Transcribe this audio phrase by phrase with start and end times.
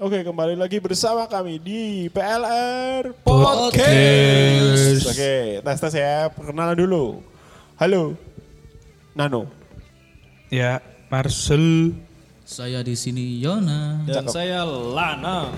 [0.00, 5.12] Oke, kembali lagi bersama kami di PLR Podcast.
[5.12, 6.32] Oke, tes tes ya.
[6.32, 7.20] Perkenalan dulu.
[7.76, 8.16] Halo.
[9.12, 9.44] Nano.
[10.48, 10.80] Ya,
[11.12, 11.92] Marcel.
[12.48, 14.00] Saya di sini Yona.
[14.08, 15.52] Dan saya Lana.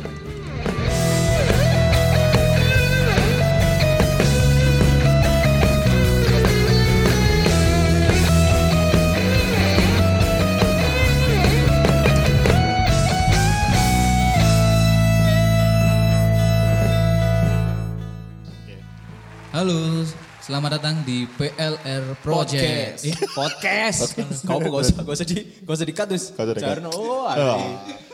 [19.62, 20.02] Halo,
[20.42, 22.98] selamat datang di PLR Project.
[23.06, 24.18] Eh, Podcast.
[24.42, 26.24] Kau gak usah, gak usah di, gak usah dikat terus.
[26.34, 26.70] Gak usah dikat.
[26.82, 27.54] Jarno, oh Wah, ada.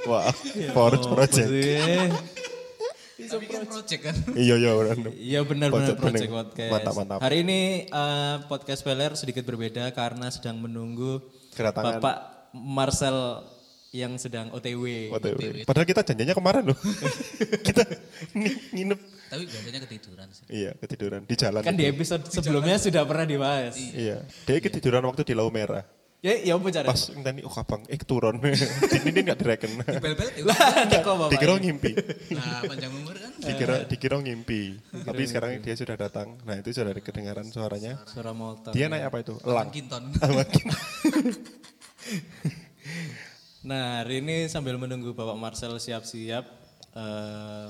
[0.05, 0.29] wah,
[0.77, 1.49] Forge Project.
[3.33, 4.17] Tapi kan project kan.
[4.37, 4.97] Iya, iya, benar.
[5.17, 6.37] Iya benar-benar Project Project bener.
[6.45, 6.73] Podcast.
[6.77, 7.19] Mantap, mantap.
[7.25, 11.25] Hari ini eh, podcast PLR sedikit berbeda karena sedang menunggu
[11.57, 11.97] Kedatangan.
[11.97, 12.17] Bapak
[12.53, 13.41] Marcel
[13.93, 15.09] yang sedang OTW.
[15.17, 15.65] OTW.
[15.65, 16.79] Padahal kita janjinya kemarin loh.
[17.69, 17.89] kita
[18.37, 19.01] ngi- nginep.
[19.29, 20.45] Tapi biasanya ketiduran sih.
[20.49, 21.63] Iya, ketiduran di jalan.
[21.65, 21.93] Kan di itu.
[21.97, 23.77] episode sebelumnya sudah pernah dibahas.
[23.77, 24.25] Iya.
[24.45, 25.85] Dia ketiduran waktu di Lau Merah.
[26.19, 26.91] Ya, ya apa cara?
[26.91, 28.43] Pas tadi oh kapang, eh turun.
[28.99, 29.71] Ini ini nggak direken.
[29.87, 30.03] Ya.
[30.43, 31.31] Lah.
[31.31, 31.95] Dikira ngimpi.
[32.35, 33.31] Nah, panjang umur kan.
[33.39, 34.83] Dikira dikira ngimpi.
[35.07, 36.35] Tapi sekarang dia sudah datang.
[36.43, 38.03] Nah, itu sudah ada kedengaran suaranya.
[38.11, 38.75] Suara motor.
[38.75, 39.39] Dia naik apa itu?
[39.47, 39.71] Elang.
[39.71, 40.11] Kinton.
[43.69, 46.45] Nah, hari ini sambil menunggu Bapak Marcel siap-siap,
[46.97, 47.67] eh,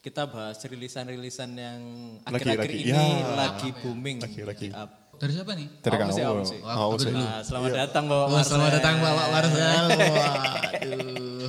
[0.00, 1.80] kita bahas rilisan-rilisan yang
[2.24, 3.36] Lagi, akhir-akhir ini Ya.
[3.36, 4.24] lagi booming.
[4.24, 4.68] Lagi, lagi.
[4.72, 5.12] Up.
[5.20, 5.68] Dari siapa nih?
[5.84, 6.32] Dari sih, kamu.
[6.32, 6.60] aku sih.
[6.64, 7.12] Aku sih.
[7.12, 8.48] Nah, selamat datang Bapak Oh, Marcel.
[8.48, 9.84] selamat datang Bapak Marcel.
[9.92, 11.48] Waduh.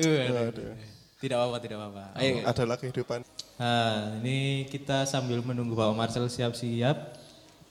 [0.00, 0.72] Uh, Aduh.
[1.16, 2.04] tidak apa-apa, tidak apa-apa.
[2.20, 2.34] Ayo.
[2.44, 3.20] Adalah kehidupan.
[3.56, 7.16] Nah, ini kita sambil menunggu Bapak Marcel siap-siap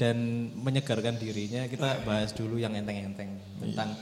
[0.01, 0.17] dan
[0.57, 3.93] menyegarkan dirinya, kita bahas dulu yang enteng-enteng tentang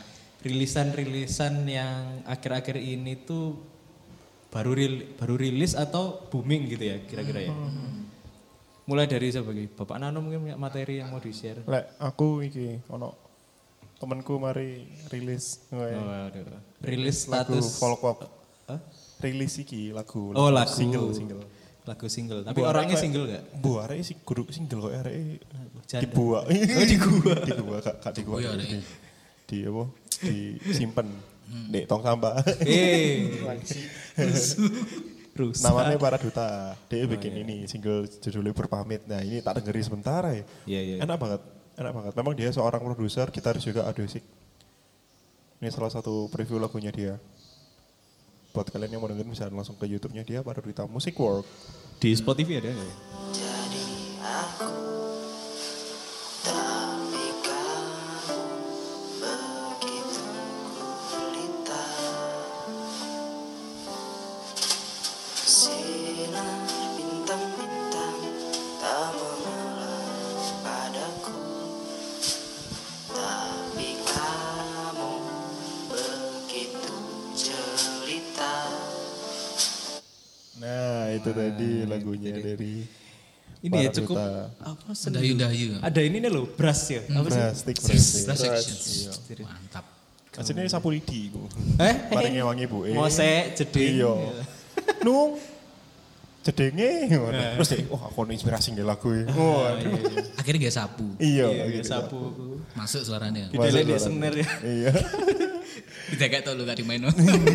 [0.47, 3.59] rilisan-rilisan yang akhir-akhir ini tuh
[4.47, 7.53] baru ril- baru rilis atau booming gitu ya kira-kira ya.
[8.87, 9.67] Mulai dari siapa lagi?
[9.67, 11.59] Bapak Nano mungkin punya materi yang mau di-share.
[11.61, 13.11] Lek aku iki ono
[13.97, 16.47] temanku mari rilis Oh, aduh.
[16.79, 18.23] Rilis lagu status folk pop.
[18.65, 18.79] Hah?
[19.19, 20.31] Rilis iki lagu.
[20.31, 20.71] Oh, lagu.
[20.71, 21.43] single single.
[21.83, 22.43] Lagu single.
[22.43, 23.43] Tapi Bu, orangnya single gak?
[23.59, 25.43] Bu arek sih kudu single kok arek
[25.83, 26.03] Janda.
[26.03, 26.39] di gua.
[26.43, 26.51] Oh
[26.83, 27.35] di gua.
[27.47, 28.37] di gua kak kak di gua.
[28.39, 28.83] Iya, Di, Dek.
[29.47, 29.83] di apa?
[30.21, 31.07] Disimpen
[31.71, 32.43] di tong sampah.
[32.63, 33.39] Eh.
[35.37, 35.69] Rusak.
[35.69, 36.73] Namanya para duta.
[36.89, 39.05] Dia bikin ini single judulnya berpamit.
[39.05, 40.43] Nah ini tak dengeri sementara ya.
[40.65, 40.95] Iya, iya.
[41.05, 41.41] Enak banget,
[41.77, 42.13] enak banget.
[42.17, 44.25] Memang dia seorang produser, gitaris juga adusik.
[45.61, 47.21] Ini salah satu preview lagunya dia.
[48.49, 51.45] Buat kalian yang mau dengerin bisa langsung ke YouTube-nya dia pada Duta Music World.
[52.01, 52.89] Di Spotify ada ya?
[81.27, 82.87] Itu tadi lagunya dari
[83.57, 84.15] Ini ya cukup
[84.61, 85.17] apa sendi.
[85.17, 85.81] Dayu-dayu.
[85.81, 87.01] Ada ini nih loh, brass ya.
[87.09, 87.41] Apa sih?
[87.41, 88.21] Plastik, plastik.
[88.29, 88.85] Brass sections.
[89.43, 89.85] Mantap.
[90.37, 91.49] Aslinya sapu lidi bu.
[91.81, 91.93] Eh?
[92.13, 92.85] Paling ngewangi bu.
[92.85, 92.93] Eh.
[92.93, 94.05] Mosek, jeding.
[94.05, 94.13] Iya.
[95.01, 95.41] Nung.
[96.47, 97.11] Jedenge.
[97.59, 99.27] Terus dia, oh aku inspirasi nggak lagu ini.
[99.35, 99.99] Oh, aduh.
[100.39, 101.07] Akhirnya gak sapu.
[101.19, 101.47] Iya.
[101.51, 101.87] Iya, gitu.
[101.91, 102.19] sapu.
[102.71, 103.51] Masuk suaranya.
[103.51, 104.49] Di delay di snare ya.
[104.63, 104.91] Iya.
[106.07, 107.03] Tidak kayak tau lu gak dimain.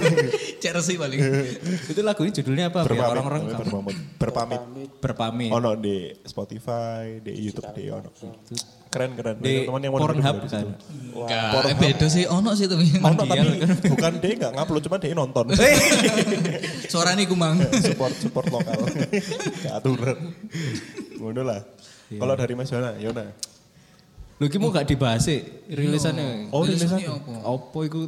[0.62, 1.20] Cek resi paling.
[1.92, 2.84] Itu lagu ini judulnya apa?
[2.84, 3.12] Biar Berpamit.
[3.16, 3.96] orang-orang berpamit.
[4.20, 4.60] Berpamit.
[5.00, 5.50] berpamit.
[5.56, 8.10] Ono di Spotify, di YouTube, di ono.
[8.92, 9.36] Keren keren.
[9.40, 10.66] Di teman yang mau Pornhub kan.
[11.12, 12.84] Enggak, eh, beda sih ono sih tapi.
[12.94, 13.38] Ono tapi
[13.88, 15.44] bukan dia nggak ngupload, cuma dia nonton.
[16.92, 17.56] Suaranya kumang.
[17.74, 18.84] support support lokal.
[19.76, 20.18] Aturan.
[21.16, 21.60] Ngono lah.
[22.06, 22.20] Iya.
[22.20, 23.24] Kalau dari Mas Yona, Yona.
[24.36, 25.38] Lu ki mau gak dibahas sih
[25.70, 26.50] rilisannya?
[26.50, 27.22] Oh, Rilisannya rilisan.
[27.22, 27.32] apa?
[27.46, 28.00] Apa itu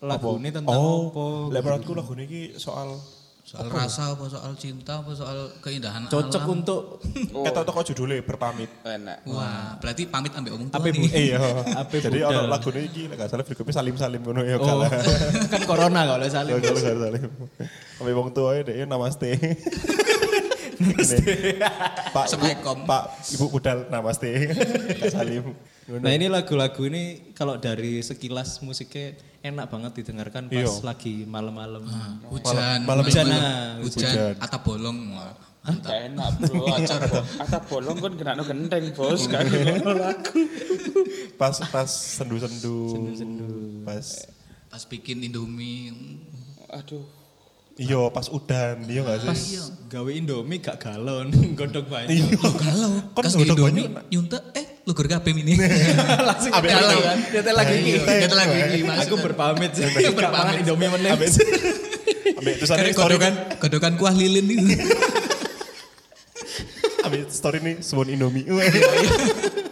[0.00, 1.24] lagu ini tentang Oh, apa?
[1.50, 2.94] lek menurutku lagu ini soal
[3.44, 6.56] Soal rasa apa, soal cinta apa, soal keindahan Cocok alam.
[6.56, 6.80] untuk
[7.44, 8.72] kita toko judulnya berpamit.
[9.28, 11.12] Wah, berarti pamit ambil omong tua Ape nih.
[11.12, 11.38] Iya.
[11.84, 14.80] Ape Jadi orang lagu ini iki nek gak salah videonya salim-salim ngono ya Oh,
[15.52, 16.56] kan corona kalau boleh saling.
[16.56, 17.28] Kalau salim.
[18.00, 19.36] Sampai wong tua dia namaste.
[20.84, 21.08] Pak
[22.10, 22.76] Ibu, Assalamualaikum.
[22.84, 23.02] Pak
[23.32, 24.30] Ibu Budal namaste.
[25.00, 25.54] Gak salim.
[25.84, 30.72] Nah ini lagu-lagu ini kalau dari sekilas musiknya enak banget didengarkan pas Iya.
[30.80, 31.84] lagi malam-malam.
[32.28, 34.34] Hujan, malam hujan, malam- nah, hujan, hujan.
[34.40, 34.98] atap bolong.
[35.64, 37.00] Enak bro, atap,
[37.40, 39.44] atap bolong kan kena no genteng bos, kan
[39.96, 40.40] lagu.
[41.36, 42.92] Pas pas sendu-sendu.
[43.80, 44.28] Pas
[44.68, 45.88] Pas bikin Indomie,
[46.68, 47.06] Aduh.
[47.74, 49.28] Iya pas udan, iya gak sih?
[49.28, 49.62] Pas iya.
[49.90, 51.26] Gawe Indomie gak galon,
[51.58, 52.06] godok banyak.
[52.08, 52.26] Iya.
[52.38, 54.04] Kalau Kan kas godok Indomie banyak.
[54.08, 55.58] nyuntek eh lugur kabeh ini.
[56.30, 57.02] Langsung Ambek galau ini.
[57.02, 57.18] kan.
[57.28, 57.82] Kita lagi Iya.
[57.98, 58.14] iki.
[58.22, 59.02] Kita lagi iki masuk.
[59.04, 59.90] Aku berpamit sih.
[59.90, 60.54] Berpamit.
[60.62, 61.10] Indomie meneh.
[61.10, 61.28] Ambek
[62.36, 64.64] ambek terus ada story godokan godokan kuah lilin itu.
[67.04, 68.46] ambek story nih suwon Indomie.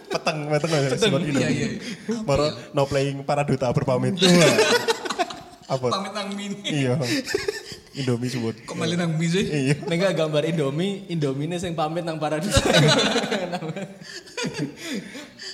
[0.05, 1.39] peteng peteng aja suwon Indomie.
[1.39, 1.67] Iya, iya.
[2.21, 4.19] Baru no playing para duta berpamit.
[5.65, 5.87] Apa?
[5.89, 6.59] Pamit nang mini.
[6.65, 6.99] Iya.
[7.93, 8.55] Indomie suwon.
[8.65, 9.45] Kok malah nang mini sih?
[9.45, 9.75] Iya.
[9.85, 12.57] Nek gak gambar Indomie, Indomie ini sing pamit nang para duta.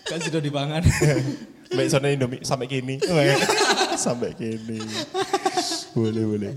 [0.07, 0.83] kan sudah dipangan.
[1.75, 2.95] Mbak sana Indomie sampai kini.
[3.99, 4.79] Sampai kini.
[5.91, 6.53] Boleh boleh.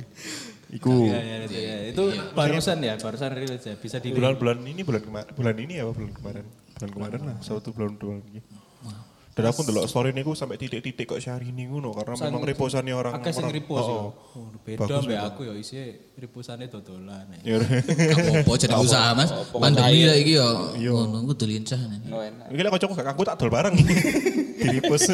[0.73, 1.77] Iku Iya, iya, itu, ya.
[1.93, 2.03] itu
[2.33, 3.77] barusan ya, barusan rilis ya.
[3.77, 6.45] Bisa di bulan-bulan ini bulan kemarin bulan ini ya apa bulan kemarin
[6.81, 8.41] bulan kemarin lah satu bulan bulan ini
[9.33, 13.33] dan aku ndelok story niku sampai titik-titik kok Syahrini ngono karena memang reposannya orang Akeh
[13.33, 13.95] sing orang- repost ya.
[13.95, 15.25] Oh, Oh, beda mbek beda.
[15.27, 15.77] aku ya isi
[16.15, 17.25] repostane dodolan.
[17.41, 17.57] ya.
[17.57, 17.57] Iya.
[17.65, 19.33] Gak apa-apa jadi usaha Mas.
[19.51, 20.49] Pandemi ya iki ya.
[20.85, 21.81] Ngono kudu lincah.
[22.47, 23.73] Iki lek kocokku gak aku tak dol bareng.
[24.63, 25.11] Di repost.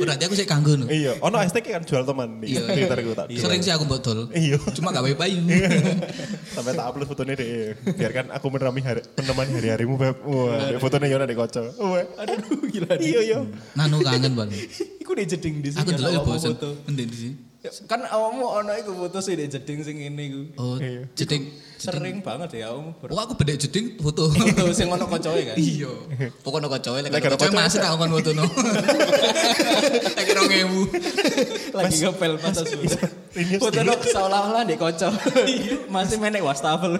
[0.00, 0.88] Berarti aku sih kanggo no.
[0.88, 2.48] Iya, ono STK kan jual teman nih.
[2.50, 2.62] Iya.
[2.70, 3.26] Twitter gue tak.
[3.34, 4.18] Sering sih aku mbok dol.
[4.32, 4.56] Iya.
[4.72, 5.36] Cuma gak payu.
[6.54, 7.74] Sampai tak upload fotonya deh.
[7.92, 10.16] Biarkan aku menemani hari menemani hari-harimu Beb.
[10.22, 11.66] Wah, fotonya Yona di kocok.
[11.76, 12.94] Wah, Aduh gila.
[12.96, 13.38] iya iya.
[13.72, 14.58] Nanu kangen banget.
[15.02, 15.80] Iku di jeding di sini.
[15.80, 16.68] Aku dulu ya foto.
[16.84, 17.34] Mending di sini.
[17.60, 20.40] Ya, Kan awakmu ono iku foto sih di jeding sing ngene iku.
[20.56, 21.04] Oh, Iya.
[21.12, 21.52] jeding.
[21.76, 24.32] Sering banget ya awakmu ber- Oh, aku bedek jeding foto.
[24.32, 25.56] foto sing ono kocoe kan.
[25.60, 25.92] Iya.
[26.40, 28.44] Pokoknya kocoe lek Lek ada kocoe masih tak kon foto no.
[30.16, 30.80] Tak kira ngewu.
[31.70, 32.76] Lagi ngepel pas asu.
[33.30, 35.08] Ini Foto no seolah-olah di koco.
[35.88, 36.96] Masih menek wastafel.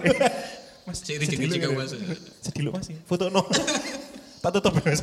[0.85, 1.97] Mas ciri ciri juga mas.
[2.41, 3.01] Sedih lu masih.
[3.05, 3.49] Foto no.
[4.41, 4.83] Tak tutup ya.
[4.87, 5.01] Mas.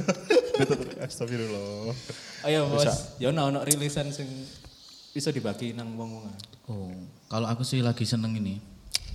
[0.57, 0.88] Ditutup.
[0.98, 1.94] Astagfirullah.
[2.44, 2.89] Ayo Bisa.
[2.89, 4.25] bos, ya ono ono rilisan sing
[5.10, 6.25] bisa dibagi nang wong-wong.
[6.68, 6.92] Oh,
[7.25, 8.57] kalau aku sih lagi seneng ini.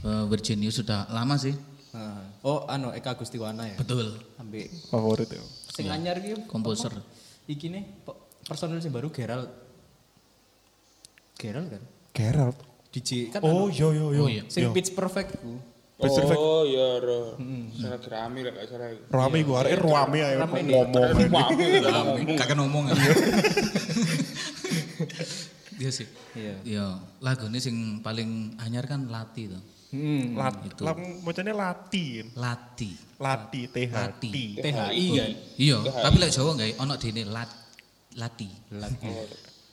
[0.02, 1.54] Eh, Virginius sudah lama sih.
[1.92, 3.76] Nah, oh anu Eka Gustiwana ya.
[3.76, 4.16] Betul.
[4.36, 5.42] Ambek Favorit ya.
[5.68, 6.90] sing anyar iki Komposer.
[7.44, 9.46] Iki nih pe- personil sing baru Gerald.
[11.36, 11.82] Gerald kan?
[12.12, 12.58] Geralt.
[12.92, 14.20] DJ kan Oh anu, iya iya iya.
[14.20, 14.42] Oh, iya.
[14.46, 15.56] sing pitch perfect ku.
[16.02, 16.40] Pitch perfect.
[16.42, 17.38] Oh iya, ro.
[17.78, 18.88] Salah gerami lah gak salah.
[19.08, 21.04] Rame gue, hari rame Rame ngomong.
[21.14, 21.78] aja.
[21.86, 22.34] Rame.
[22.34, 22.84] Kakek ngomong.
[25.82, 26.06] Iya sih.
[26.38, 26.54] Iya.
[26.62, 26.86] Iya,
[27.18, 29.62] lagu ini sing paling anyar kan Lati tuh.
[29.92, 30.38] Hmm.
[30.40, 32.24] Lat, lam, macamnya lati.
[32.32, 32.90] Lati.
[33.20, 33.92] Lati, TH.
[33.92, 34.30] Lati.
[34.56, 35.30] THI kan.
[35.60, 37.50] Iya, tapi lek Jawa enggak ono dene lat
[38.16, 38.48] Lati.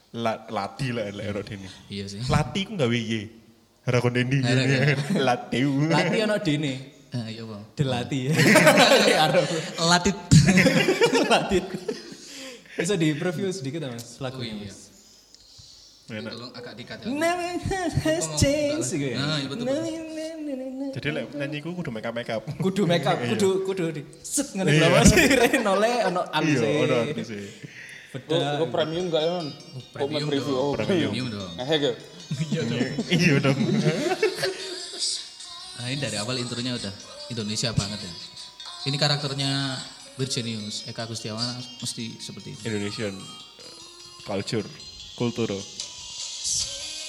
[0.10, 1.70] La, lati lah, lah, erok ini.
[1.94, 2.20] Iya sih.
[2.26, 3.39] Lati ku gak wiye.
[3.88, 4.40] Hara kondendi.
[4.44, 4.64] Hara,
[5.18, 5.60] Lati.
[5.66, 6.74] Lati ono dene.
[7.10, 7.64] Eh, iya, Bang.
[7.74, 8.30] Delati.
[9.26, 9.46] Arep.
[9.82, 10.18] Latit.
[11.32, 11.58] Lati.
[12.78, 14.70] Bisa di preview sedikit Mas lagu Oh, iya.
[16.10, 16.32] Enak.
[16.34, 17.08] Tolong agak dikat ya.
[17.10, 17.58] Nothing
[18.02, 19.18] has changed gitu ya.
[19.22, 20.90] Nah, iya betul, betul.
[20.90, 22.42] Jadi lek nyanyi ku kudu make up make up.
[22.58, 24.86] Kudu make up, kudu kudu di set ngene Iya.
[24.86, 25.10] lho Mas.
[25.42, 26.66] Renole ono aluse.
[26.66, 27.42] Iya, ono aku sih.
[28.10, 28.58] Beda.
[28.58, 29.38] Kok premium gak ya?
[29.38, 30.74] Kok Premium Premium.
[30.78, 31.52] Premium dong.
[31.58, 31.92] Nah, ya.
[32.30, 32.86] Iya dong.
[33.10, 33.60] Iya dong.
[35.80, 36.94] Nah, ini dari awal intronya udah
[37.32, 38.14] Indonesia banget ya.
[38.86, 39.80] Ini karakternya
[40.20, 41.42] Virginius, Eka Gustiawan
[41.80, 42.62] mesti seperti ini.
[42.68, 43.78] Indonesian uh,
[44.28, 44.68] culture,
[45.16, 45.50] kultur.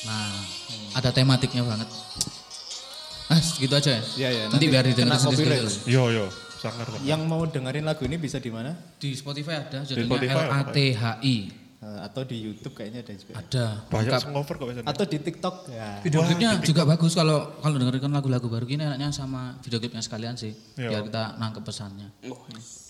[0.06, 0.32] Nah,
[0.96, 1.90] ada tematiknya banget.
[3.30, 4.02] Ah, gitu aja ya?
[4.18, 5.62] Iya, iya, Nanti, nanti biar didengar sendiri.
[5.86, 6.26] Yo yo,
[6.58, 6.98] sangar Pak.
[7.06, 8.74] Yang mau dengerin lagu ini bisa di mana?
[8.98, 9.94] Di Spotify ada apa?
[9.94, 11.36] L-A-T-H-I.
[11.80, 13.32] Eh, atau di YouTube kayaknya ada juga.
[13.40, 13.64] Ada.
[13.88, 14.84] Banyak cover kok biasanya.
[14.92, 16.04] Atau di TikTok ya.
[16.04, 20.36] Video klipnya juga bagus kalau kalau dengerin lagu-lagu baru gini enaknya sama video klipnya sekalian
[20.36, 20.52] sih.
[20.76, 20.92] Iya.
[20.92, 22.12] Biar kita nangkep pesannya.
[22.28, 22.36] Oh,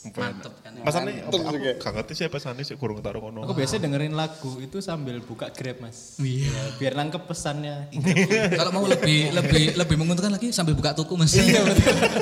[0.00, 0.73] Mantep kan.
[0.80, 1.37] Pesannya apa?
[1.37, 3.45] Aku gak ngerti sih pesannya sih kurang taruh kono.
[3.45, 6.16] Aku biasanya dengerin lagu itu sambil buka Grab, Mas.
[6.16, 6.49] Iya.
[6.49, 7.92] Ya, biar nangkep pesannya.
[8.64, 11.37] kalau mau lebih lebih lebih menguntungkan lagi sambil buka tuku Mas.
[11.37, 11.61] Iya,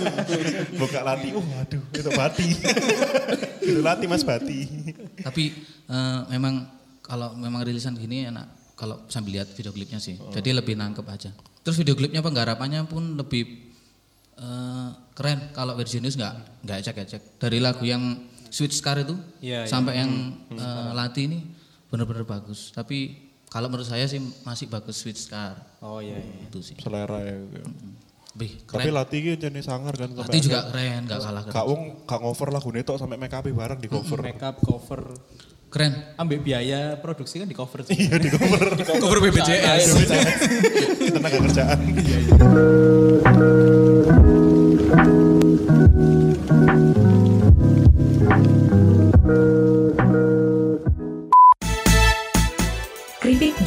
[0.83, 2.49] Buka lati, oh aduh itu bati.
[3.63, 4.59] itu lati mas bati.
[5.23, 5.55] Tapi
[5.87, 6.67] eh, memang
[7.07, 10.19] kalau memang rilisan gini enak kalau sambil lihat video klipnya sih.
[10.19, 10.35] Oh.
[10.35, 11.31] Jadi lebih nangkep aja.
[11.63, 13.68] Terus video klipnya penggarapannya pun lebih
[14.39, 17.23] eh, keren kalau Virginius nggak nggak ecek-ecek.
[17.37, 18.03] Dari lagu yang
[18.49, 19.69] Sweet Scar itu Iya, iya.
[19.69, 20.11] sampai yang
[20.51, 21.39] eh, Lati ini
[21.89, 22.71] benar-benar bagus.
[22.71, 26.47] Tapi kalau menurut saya sih masih bagus Sweet Scar Oh iya iya.
[26.47, 26.77] itu sih.
[26.77, 27.37] Selera ya.
[28.37, 28.95] Lebih Tapi keren.
[28.95, 30.15] lati ki jenis sangar kan.
[30.15, 31.55] sampai Lati juga keren, nggak kalah keren.
[31.55, 34.21] Kak Wong kak ngover lagu netok sampai make up bareng di cover.
[34.23, 35.03] Make up cover
[35.69, 35.93] Keren.
[36.17, 37.93] ambil biaya produksi kan di cover juga.
[37.93, 38.63] Iya di cover.
[39.05, 39.85] Cover BPJS.
[41.13, 41.79] Tenaga kerjaan.
[41.85, 43.78] Keripik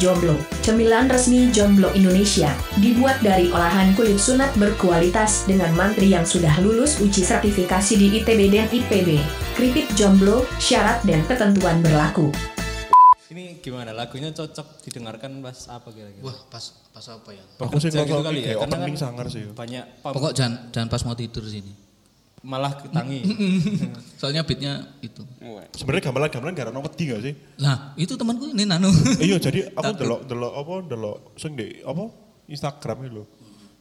[0.02, 0.34] Jomblo
[0.66, 2.50] cemilan resmi Jomblo Indonesia,
[2.82, 8.50] dibuat dari olahan kulit sunat berkualitas dengan mantri yang sudah lulus uji sertifikasi di ITB
[8.50, 9.22] dan IPB.
[9.54, 12.34] Keripik Jomblo, syarat dan ketentuan berlaku.
[13.30, 16.26] Ini gimana lagunya cocok didengarkan pas apa kira-kira?
[16.26, 17.44] Wah, pas pas apa ya?
[17.62, 19.46] Aku sih Kerja gitu kali ya, karena kan- sangar sih.
[19.54, 21.70] Banyak pam- Pokok jangan jangan pas mau tidur sini.
[22.42, 23.22] Malah ketangi.
[24.18, 25.22] Soalnya beatnya itu.
[25.78, 27.34] Sebenarnya gamelan-gamelan gak ada wedi gak sih?
[27.62, 28.90] Lah, itu temanku ini Nano.
[29.22, 32.10] iya jadi aku delok delok apa delok sing di apa
[32.50, 33.24] Instagram itu lho.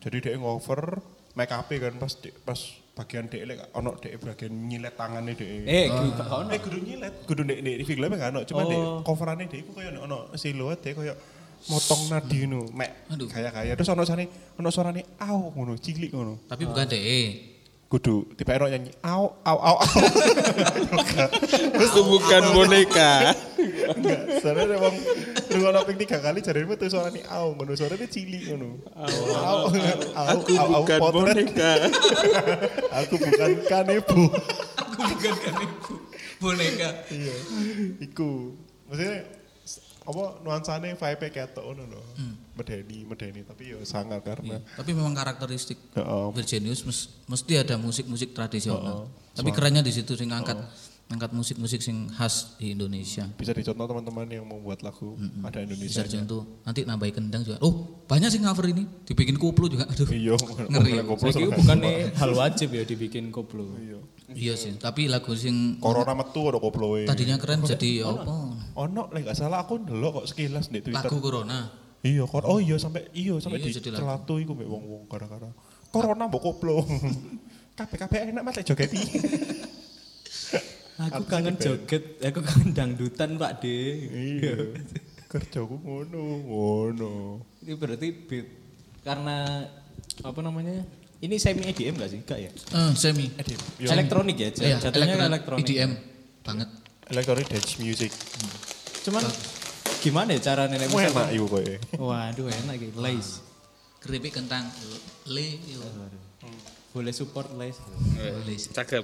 [0.02, 1.02] Jadi dia ngover
[1.34, 2.58] make up kan pas di- pas
[2.92, 5.48] bagian dia lek ono dia bagian nyilet tangannya dia.
[5.66, 9.46] eh, gak kau Eh kudu nyilet, kudu nek di filmnya gak ono, cuma di coverannya
[9.50, 11.14] dia iku koyo ono siluet dia koyo
[11.70, 13.30] motong nadi ngono, mek Aduh.
[13.30, 14.26] kaya-kaya terus ono sane
[14.58, 16.42] ono suarane au ngono, cilik ngono.
[16.50, 17.51] Tapi bukan DE.
[17.92, 20.00] Kudu tiba ono nyanyi au au au au.
[21.76, 23.36] Itu bukan boneka.
[23.92, 24.96] Enggak, soalnya wong
[25.52, 28.80] rungono ping tiga kali jarene metu suarane au ngono, suarane cilik ngono.
[28.96, 29.76] Au au
[30.16, 31.72] au Aku au au bukan boneka.
[32.96, 34.24] Aku bukan kanebo.
[34.80, 35.94] Aku bukan kan ibu.
[36.40, 36.90] Boneka.
[37.12, 37.36] Iya.
[38.00, 38.56] Iku.
[38.88, 39.41] Maksudnya
[40.02, 42.02] apa nuansane vibe ketok ngono lho.
[42.52, 46.26] Medeni, medeni tapi ya sangar karena Tapi memang karakteristik Heeh.
[46.32, 49.08] Virginius mes- mesti ada musik-musik tradisional.
[49.32, 50.58] Tapi kerennya di situ sing ngangkat
[51.06, 53.28] ngangkat musik-musik sing khas di Indonesia.
[53.36, 56.00] bisa dicontoh teman-teman yang membuat lagu ada Indonesia.
[56.00, 57.60] Bisa contoh nanti nambahin kendang juga.
[57.60, 58.88] Oh, banyak sih cover ini.
[59.04, 59.86] Dibikin koplo juga.
[59.86, 60.08] Aduh.
[60.08, 60.40] Iya,
[60.72, 61.04] Ngeri.
[61.04, 61.78] koplo Saya bukan
[62.16, 63.76] hal wajib ya dibikin koplo.
[64.32, 67.04] Iya sih, tapi lagu sing Corona metu ada koploe.
[67.04, 68.51] tadinya keren jadi ya apa?
[68.76, 71.04] Ono, lek gak salah aku ndelok kok sekilas di Twitter.
[71.08, 71.68] Lagu Corona.
[72.02, 75.54] Iya, kor oh iya sampai iya sampai Iya, di celatu iku mbek wong-wong gara-gara
[75.94, 76.82] corona mbok koplo.
[77.78, 78.98] Kabeh-kabeh enak mas lek jogeti.
[81.02, 83.78] Aku kangen joget, aku kangen dangdutan Pak De.
[84.06, 84.54] iya.
[85.26, 87.14] Kerjaku ngono, ngono.
[87.66, 88.46] Ini berarti beat
[89.02, 89.66] karena
[90.22, 90.86] apa namanya?
[91.18, 92.20] Ini semi EDM gak sih?
[92.22, 92.52] Enggak ya?
[92.54, 93.30] Eh, semi.
[93.82, 93.98] Iya.
[93.98, 95.30] Elektronik ya, Iya, jatuhnya elektronik.
[95.30, 95.66] elektronik.
[95.66, 95.92] EDM
[96.46, 96.70] banget.
[97.12, 98.12] Electronic dance music.
[99.04, 99.24] Cuman
[100.00, 101.12] gimana ya cara nenek moyang?
[101.12, 101.74] enak iku kowe.
[102.00, 103.44] Waduh enak gitu, Lace.
[104.00, 104.66] Keripik kentang
[105.28, 105.60] le.
[106.92, 107.84] Boleh support Lace.
[108.16, 108.56] Boleh.
[108.58, 109.04] Cakep.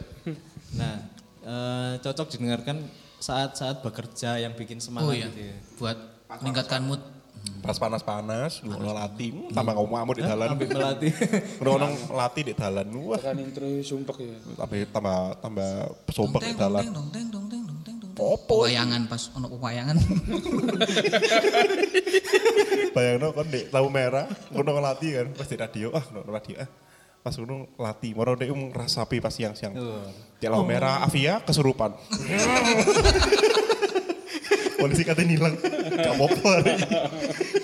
[0.76, 0.96] Nah,
[1.44, 2.80] eh, cocok didengarkan
[3.18, 5.28] saat-saat bekerja yang bikin Oh semangat iya.
[5.28, 5.56] gitu ya.
[5.76, 5.98] Buat
[6.40, 7.04] meningkatkan mood.
[7.64, 10.52] Pas panas-panas, lu latih, tambah ngomong di dalan.
[10.52, 11.14] Ambil melatih.
[11.64, 12.86] Ngono latih di dalan.
[13.08, 14.36] Wah, Kan intro sumpek ya.
[14.58, 15.70] tambah tambah tambah
[16.12, 16.82] sompek di dalan.
[16.92, 17.46] dong teng dong teng dong
[18.18, 18.34] teng dong.
[18.34, 18.66] Opo?
[18.66, 19.98] Wayangan pas ono wayangan.
[22.98, 26.70] Bayangno kon dek lampu merah, ngono ngelatih kan, pas di radio, ah ngono radio ah.
[27.22, 29.78] Pas ngono latih, moro dek um rasapi pas siang-siang.
[30.42, 31.94] Di lampu merah, Avia kesurupan.
[34.78, 36.54] Polisi katanya nilang, gak apa-apa.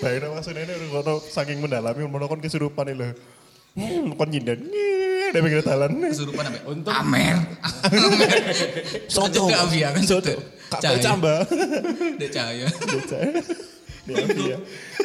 [0.02, 3.10] Bayangno mas nenek ngono saking mendalami, ngono kon kesurupan lho.
[3.74, 4.93] Hmm, kon nyinden, Nih,
[5.34, 5.90] dia pinggir jalan.
[5.98, 6.58] Kesurupan apa?
[6.70, 7.36] Untuk Amer.
[9.10, 9.50] Soto.
[9.50, 10.30] Juga Avia kan Soto.
[10.30, 10.34] soto.
[10.70, 11.02] Kak Cahaya.
[11.02, 11.34] camba.
[12.22, 12.66] Dek cahaya.
[14.06, 14.56] Dia Avia.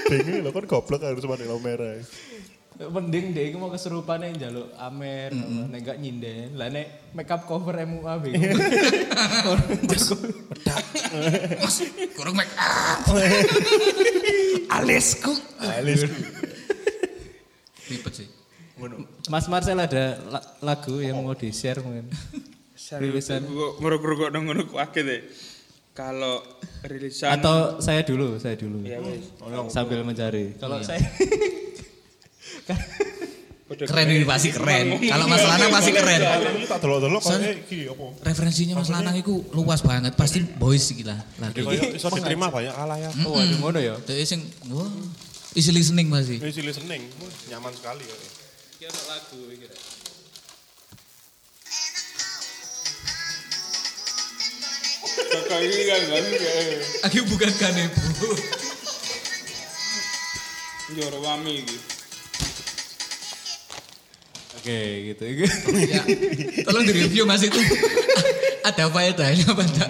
[0.06, 1.98] Bingung lho, kon goblok harus cuma di lampu merah.
[2.80, 5.36] Mending deh, mau kesurupan yang jaluk Amer,
[5.68, 6.56] nek gak nyinden.
[6.56, 8.56] Lah nek makeup cover MUA bingung.
[11.60, 11.76] Mas,
[12.16, 13.04] kurang make up.
[14.80, 15.34] Alisku.
[15.60, 16.08] Alis.
[17.90, 18.39] Ribet sih.
[19.28, 22.08] Mas Marcel ada la- lagu yang mau di-share mungkin.
[22.98, 23.44] Rilisan.
[23.78, 25.22] Ngeruk-ngeruk dong ngono kaget deh.
[25.92, 26.40] Kalau
[26.82, 28.88] rilisan Atau saya dulu, saya dulu.
[28.88, 29.36] ya wes.
[29.68, 30.56] Sambil mencari.
[30.56, 31.04] Kalau saya
[33.70, 34.98] Keren ini pasti keren.
[34.98, 36.20] Kalau Mas Lanang pasti keren.
[36.66, 38.06] Tak delok-delok kayak iki apa?
[38.26, 40.18] Referensinya Mas Lanang itu luas banget.
[40.18, 41.22] Pasti boys iki lah.
[41.38, 41.62] Lagi.
[41.62, 43.14] Kayak iso diterima banyak halayak.
[43.30, 43.94] Oh, ada ngono ya.
[44.02, 44.42] Dek sing
[44.74, 44.90] wah
[45.54, 46.42] easy listening pasti.
[46.42, 47.14] Ini sih listening,
[47.54, 48.18] nyaman sekali ya.
[55.30, 56.26] Kakak ini kan kan.
[57.12, 58.02] Aku bukan kanebo.
[60.96, 61.78] Jor wami iki.
[64.60, 64.80] Oke,
[65.12, 65.24] gitu.
[65.92, 66.04] ya,
[66.68, 67.60] tolong di review Mas itu.
[68.64, 69.90] Ada faedahnya apa enggak?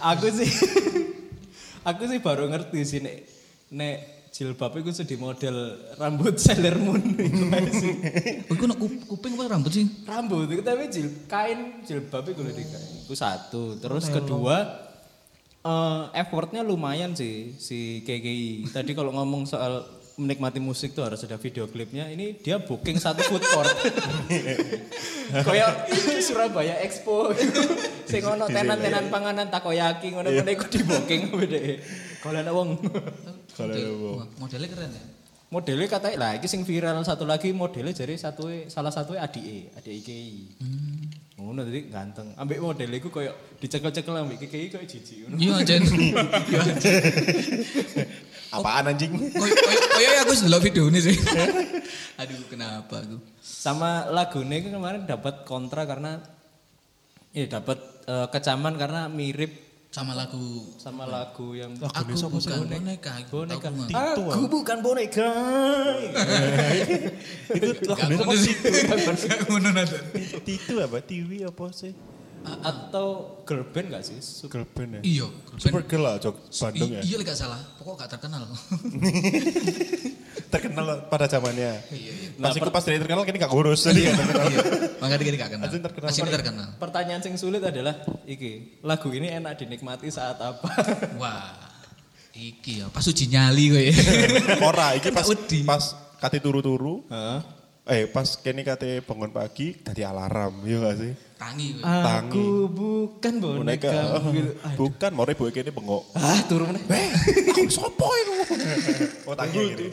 [0.00, 0.50] aku sih
[1.84, 3.16] aku sih baru ngerti sih nek
[3.72, 7.02] nek jilbab itu sedih model rambut Sailor Moon.
[8.50, 9.86] Oh, kup- kuping apa rambut sih?
[10.06, 14.56] rambut itu tapi jil, kain jilbab itu lho kain itu satu terus kedua
[15.60, 19.84] eh effortnya lumayan sih si KKI tadi kalau ngomong soal
[20.20, 23.72] menikmati musik tuh harus ada video klipnya ini dia booking satu food court
[25.48, 25.88] kayak
[26.20, 27.32] Surabaya Expo
[28.04, 31.60] sing ono tenan-tenan panganan takoyaki ngono-ngono iku di booking beda
[32.20, 32.76] Kalau ada wong.
[33.56, 34.28] Kalau ada wong.
[34.36, 35.04] Modelnya keren ya.
[35.50, 39.92] Modelnya katanya lah, iki sing viral satu lagi modelnya jadi satu salah satu adik adik
[40.04, 40.54] IKI.
[41.40, 42.36] Ngono tadi ganteng.
[42.38, 45.34] Ambek modelnya iku koyo dicekel-cekel ambek IKI koyo jijik ngono.
[45.40, 45.82] Iya anjen.
[48.50, 48.58] Iya.
[48.58, 49.12] Apaan anjing?
[49.30, 51.14] Koyo koyo- koyo ya aku delok video ini sih.
[52.20, 53.22] Aduh kenapa aku?
[53.38, 56.18] Sama lagunya itu kemarin dapat kontra karena
[57.30, 60.38] ya dapat eh, kecaman karena mirip Sama lagu
[60.78, 62.70] sama lagu yang Aku bukan boneka.
[62.70, 63.10] boneka.
[63.18, 64.34] Aku mah.
[64.34, 65.28] Aku bukan boneka.
[67.58, 68.54] Itu sama ngono sih.
[70.40, 70.98] Titu apa?
[71.00, 71.90] Tiwi apa sih?
[72.40, 74.16] Atau girl band gak sih?
[74.18, 75.00] Sup- Girl band ya?
[75.04, 75.26] Iya.
[75.60, 76.40] Super girl lah, Jog.
[76.48, 77.02] Bandung ya?
[77.04, 77.60] Iya gak salah.
[77.76, 78.48] Pokok gak terkenal.
[80.50, 81.78] Terkenal pada zamannya.
[81.92, 82.28] Iya iya.
[82.40, 83.60] Pas iku pas dia terkenal kini gak gak
[84.18, 84.46] terkenal.
[84.50, 84.60] Iya.
[84.98, 85.66] Makanya dia gak kenal.
[85.68, 86.08] Asli terkenal.
[86.10, 86.68] Asli terkenal.
[86.80, 87.94] Pertanyaan sing sulit adalah
[88.24, 90.66] iki, lagu ini enak dinikmati saat apa?
[91.20, 91.68] Wah.
[92.30, 93.86] Iki ya, pas uji nyali kowe.
[94.64, 95.66] Ora, iki pas Wedi.
[95.66, 95.82] pas
[96.16, 97.04] kate turu-turu.
[97.10, 97.38] Heeh.
[97.90, 101.10] Eh, pas kene kate bangun pagi dadi alarm, iya gak sih?
[101.34, 101.82] Tangi.
[101.82, 103.90] Aku bukan boneka.
[103.90, 104.30] Boneka.
[104.30, 104.52] Gitu.
[104.78, 106.14] Bukan, mau ibu kene bengok.
[106.14, 107.10] Ah, turun meneh.
[107.50, 108.34] Aku sopo iku?
[109.26, 109.90] Oh, tangi gitu.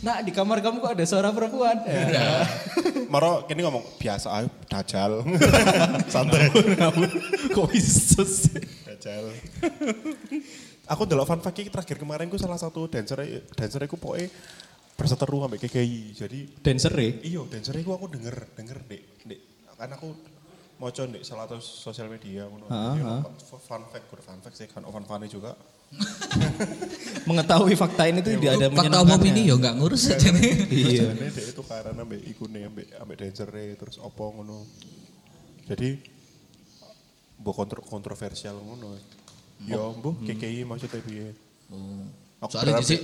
[0.00, 1.76] Nah, di kamar kamu kok ada suara perempuan?
[1.84, 2.48] Ya.
[3.12, 5.28] Maro kene ngomong biasa ayo dajal.
[6.12, 6.48] Santai.
[7.52, 8.64] kok bisa sih?
[8.88, 9.28] Dajal.
[10.88, 14.32] Aku ndelok fun fact terakhir kemarin ku salah satu dancer dancer ku pokoke
[15.02, 16.14] berseteru ambek KKI.
[16.14, 17.10] Jadi Dancer ya?
[17.26, 19.40] iya dancer ku aku denger denger dek dek
[19.74, 20.14] kan aku
[20.78, 22.70] moco dek salah satu sosial media ngono.
[22.70, 23.16] Ha, Iya, ha.
[23.58, 25.58] Fun fact, good fun fact sih kan fun funny juga.
[27.28, 30.52] Mengetahui fakta ini tuh tidak ada Fakta umum ini ya gak ngurus aja nih.
[30.70, 31.06] Iya.
[31.14, 34.66] Dek itu karena ambek ikune ambek ambek dancer terus opo ngono.
[35.66, 35.98] Jadi
[37.42, 38.94] mbok kontro kontroversial ngono.
[39.62, 41.30] Ya mbuh KKI maksudnya piye?
[41.70, 42.02] Oh.
[42.42, 43.00] Aku Soalnya berharap- dhisik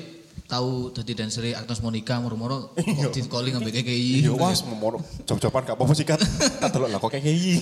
[0.47, 4.23] tahu dadi dancer Agnes Monica moro-moro kok di calling ambek KKI.
[4.23, 6.20] Iya wah mau job-joban gak apa-apa sih kan.
[6.62, 7.53] Tak delok lah kok KKI.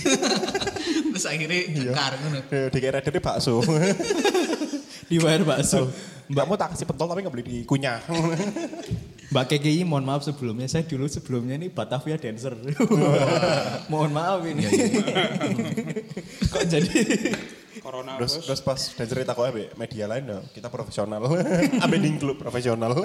[1.16, 1.60] Terus akhirnya
[2.20, 2.38] ngono.
[2.52, 3.64] Eh, Di kira dari bakso.
[5.08, 5.88] Dibayar bakso.
[6.26, 8.02] Mbak mau tak kasih pentol tapi gak beli di kunyah.
[9.32, 10.68] Mbak KKI mohon maaf sebelumnya.
[10.68, 12.52] Saya dulu sebelumnya ini Batavia dancer.
[13.90, 14.66] mohon maaf ini.
[16.52, 16.92] Kok jadi
[17.86, 18.44] Corona Terus, bos.
[18.50, 19.46] terus pas dan cerita kok
[19.78, 21.22] media lain ya, kita profesional.
[22.02, 22.98] di klub profesional.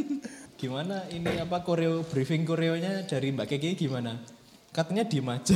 [0.60, 4.16] gimana ini apa koreo briefing koreonya dari Mbak KKI gimana?
[4.72, 5.52] Katanya diem aja.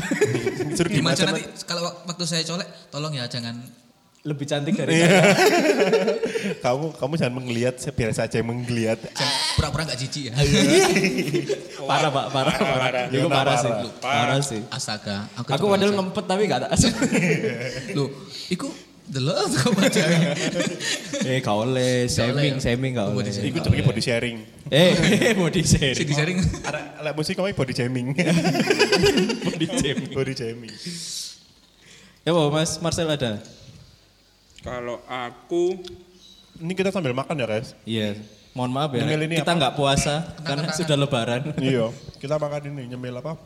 [0.92, 3.64] Gimana dimaca, nanti kalau waktu saya colek tolong ya jangan
[4.26, 5.22] Lebih cantik dari saya.
[6.66, 8.98] kamu kamu jangan menggeliat, saya biasa aja yang menggeliat.
[9.54, 10.32] pura-pura gak jijik ya.
[11.88, 13.04] parah pak, parah, parah.
[13.06, 13.70] Itu Iya, parah sih.
[13.70, 13.94] parah.
[14.02, 14.60] Parah sih.
[14.66, 16.70] Astaga, aku, Aku padahal ngempet tapi gak tak
[17.96, 18.10] Loh,
[18.50, 18.66] iku
[19.06, 20.02] delok kok baca.
[21.22, 23.30] Eh gak oleh, shaming, shaming gak oleh.
[23.30, 24.36] Iku jenenge body sharing.
[24.66, 24.90] Eh,
[25.38, 26.02] mau di Sing share.
[26.02, 26.42] di-sharing.
[26.66, 28.10] Ada ada musik kamu body shaming.
[29.46, 30.10] Body shaming.
[30.10, 30.74] body shaming.
[32.26, 33.38] Ya Mas Marcel ada?
[34.66, 35.78] Kalau aku
[36.56, 37.76] Ini kita sambil makan ya, guys.
[37.86, 38.18] Iya.
[38.56, 41.52] Mohon maaf ya, Nyemil ini kita nggak puasa karena sudah lebaran.
[41.60, 43.36] iya, kita makan ini nyemil apa?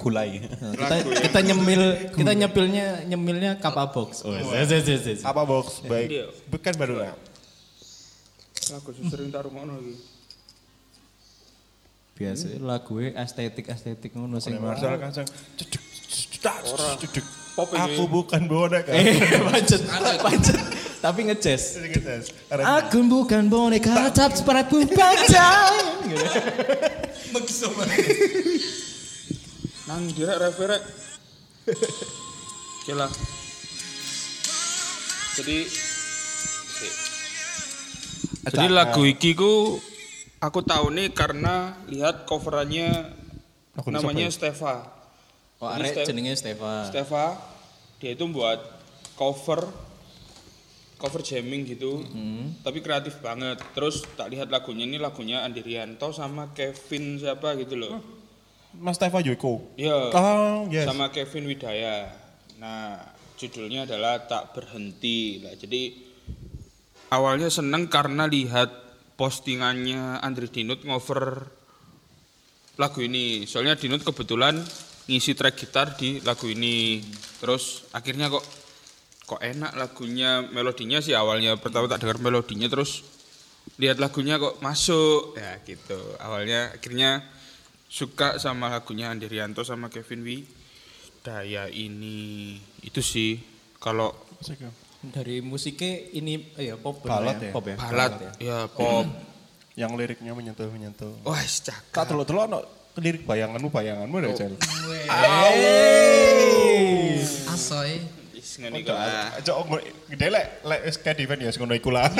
[0.00, 0.40] Gulai.
[0.48, 0.96] Kita
[1.28, 1.82] kita nyemil
[2.16, 4.24] kita nyepilnya nyemilnya kapa box.
[4.24, 5.20] Oh, yes, yes, yes, yes.
[5.28, 5.84] Apa box?
[5.84, 6.08] Baik.
[6.08, 6.26] Iya.
[6.48, 7.12] Bukan baru lah.
[8.70, 9.94] lagu sering taruh ngono iki.
[12.16, 14.56] Biasa lagu estetik estetik ngono sing.
[14.56, 16.54] Marcel kan cedek cedek
[16.96, 17.39] cedek.
[17.60, 17.92] Pop ini.
[17.92, 18.88] Aku bukan boneka.
[18.88, 19.20] Eh,
[19.52, 19.84] pancet,
[20.24, 20.56] pancet.
[21.04, 21.76] Tapi ngejazz.
[22.48, 26.08] Aku bukan boneka, tapi sepatu panjang.
[29.92, 30.80] Nang direk referek.
[32.80, 33.12] Oke lah.
[35.36, 35.68] Jadi.
[38.40, 39.76] Jadi lagu iki ku
[40.40, 43.12] aku tahu nih karena lihat coverannya
[43.84, 44.74] namanya siapa Stefa.
[45.60, 46.88] Oh, arek jenenge Stefa.
[46.88, 47.49] Stefa
[48.00, 48.58] dia itu buat
[49.14, 49.68] cover
[51.00, 52.04] cover jamming gitu.
[52.60, 53.60] Tapi kreatif banget.
[53.72, 58.00] Terus tak lihat lagunya ini lagunya Andi Rianto sama Kevin siapa gitu loh.
[58.76, 59.74] Mas Teva Joko.
[59.80, 60.12] Iya.
[60.14, 60.86] Oh, yes.
[60.86, 62.12] sama Kevin Widaya.
[62.60, 63.00] Nah
[63.40, 65.40] judulnya adalah tak berhenti.
[65.40, 65.96] Lah jadi
[67.10, 68.68] awalnya seneng karena lihat
[69.16, 71.48] postingannya Andri Dinut ngover
[72.76, 73.48] lagu ini.
[73.48, 74.60] Soalnya Dinut kebetulan
[75.10, 77.02] ngisi track gitar di lagu ini
[77.42, 78.46] terus akhirnya kok
[79.26, 83.02] kok enak lagunya melodinya sih awalnya pertama tak dengar melodinya terus
[83.82, 87.26] lihat lagunya kok masuk ya gitu awalnya akhirnya
[87.90, 90.46] suka sama lagunya Andi Rianto sama Kevin Wi
[91.26, 93.36] Daya ini itu sih
[93.82, 94.14] kalau
[95.00, 97.52] Dari musiknya ini eh, ya pop Balad bener ya?
[97.56, 97.76] Pop ya.
[97.80, 99.08] Balat, ya pop.
[99.72, 101.24] Yang liriknya menyentuh-menyentuh.
[101.24, 101.88] Wah, cakep.
[101.88, 102.60] Tak telur-telur no
[102.98, 104.54] lirik bayanganmu bayanganmu deh Cel.
[107.50, 108.02] Asoy.
[108.34, 109.38] Wis ngene iku lah.
[109.44, 109.58] Cok
[110.10, 112.10] gede lek lek wis kayak defend ya ngono iku lah.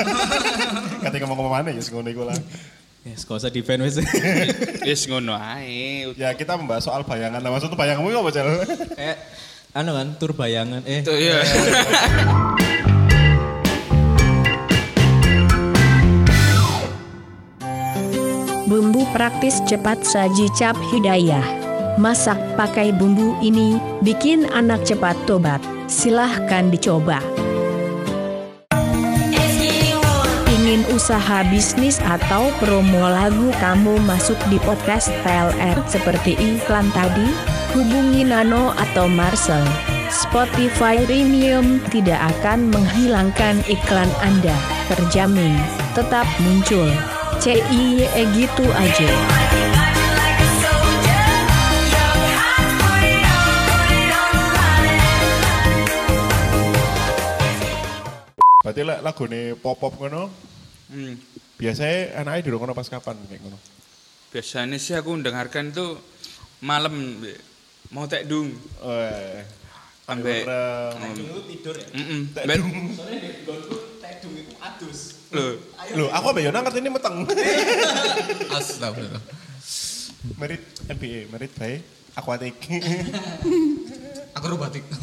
[1.03, 2.37] Kate ngomong ke mana ya ngono iku lah.
[3.01, 3.97] Yes, gak usah defend wes.
[4.87, 6.13] Wis ngono ae.
[6.13, 7.41] Ya kita membahas soal bayangan.
[7.41, 8.47] Nah, maksudnya bayanganmu apa Cel?
[8.93, 9.17] Kayak
[9.73, 11.41] anu kan tur bayangan eh Itu ya.
[18.71, 21.43] Bumbu praktis cepat saji cap hidayah.
[21.99, 25.59] Masak pakai bumbu ini, bikin anak cepat tobat.
[25.91, 27.19] Silahkan dicoba.
[30.47, 37.27] Ingin usaha bisnis atau promo lagu kamu masuk di podcast TLR seperti iklan tadi?
[37.75, 39.67] Hubungi Nano atau Marcel.
[40.07, 44.55] Spotify Premium tidak akan menghilangkan iklan Anda.
[44.87, 45.59] Terjamin,
[45.91, 46.87] tetap muncul.
[47.41, 48.05] CIE
[48.37, 49.09] gitu aja.
[58.61, 60.29] Berarti lek lagune pop-pop ngono,
[60.91, 61.17] Hmm.
[61.57, 63.57] biasanya anaknya dirungono pas kapan kayak ngono?
[64.29, 65.97] Biasanya sih aku mendengarkan itu
[66.61, 67.25] malam
[67.89, 68.53] mau tek dung.
[68.85, 69.41] Eh,
[70.05, 71.87] Ambek Ambek tidur ya.
[72.37, 72.93] Tek dung.
[72.93, 73.53] Soalnya itu
[74.61, 75.20] adus.
[75.31, 75.55] Loh,
[75.95, 77.15] Loh, aku ambek Yona ngerti ini meteng.
[78.57, 79.23] Astagfirullah.
[80.37, 81.73] merit MBA, merit by
[82.13, 82.55] Aquatic.
[84.37, 84.83] Akrobatik.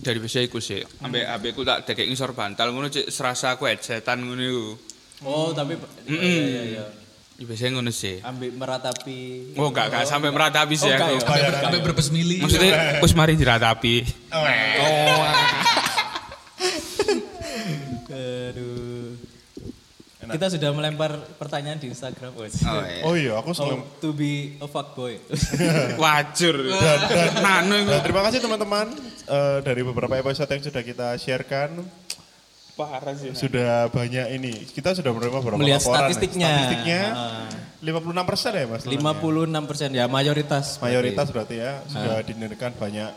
[0.00, 0.80] dari biasa iku sih.
[1.02, 4.66] Ambek ambek ku tak dekek ngisor bantal ngono cek serasa aku headsetan ngono iku.
[5.20, 6.16] Oh, tapi Mm-mm.
[6.16, 6.84] iya iya iya.
[7.36, 8.16] Ya biasanya ngono sih.
[8.22, 9.52] Ambil meratapi.
[9.58, 11.20] Oh enggak enggak sampai meratapi sih Oh, aku.
[11.20, 11.50] enggak ya?
[11.60, 12.40] Sampai berbes mili.
[12.40, 13.94] Maksudnya wis mari diratapi.
[14.32, 15.39] Aduh.
[20.30, 22.54] Kita sudah melempar pertanyaan di Instagram, Bos.
[22.60, 23.02] Oh, iya.
[23.02, 25.14] oh iya, aku selalu How to be a fuckboy.
[26.02, 26.56] Wajur.
[27.36, 28.86] Nano iku Dan terima kasih teman-teman
[29.24, 31.70] eh, dari beberapa episode yang sudah kita sharekan
[32.72, 33.36] parah sih.
[33.36, 36.00] sudah banyak ini kita sudah menerima beberapa Melihat laporan ya.
[36.00, 36.48] statistiknya.
[36.48, 37.48] statistiknya Ah.
[37.80, 40.66] 56 persen ya mas 56 persen ya mayoritas.
[40.78, 43.10] mayoritas berarti ya sudah didengarkan banyak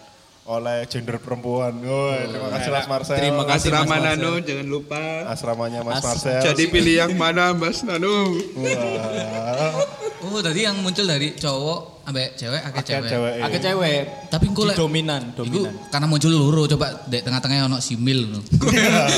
[0.46, 4.12] oleh gender perempuan oh, terima kasih Mas Marcel Terima kasih, Mas Asrama Marcel.
[4.14, 5.04] Nano jangan lupa.
[5.26, 8.28] asramanya Mas As- Marcel Jadi pilih yang mana Mas Nano?
[8.54, 9.72] Wah,
[10.22, 13.10] Oh, tadi yang muncul dari cowok ambek cewek akeh akeh cewek.
[13.10, 14.02] cewek Agak cewek.
[14.28, 15.74] Tapi engko lek dominan, Iku dominan.
[15.88, 18.44] karena muncul loro coba di tengah-tengahnya ono simil ngono.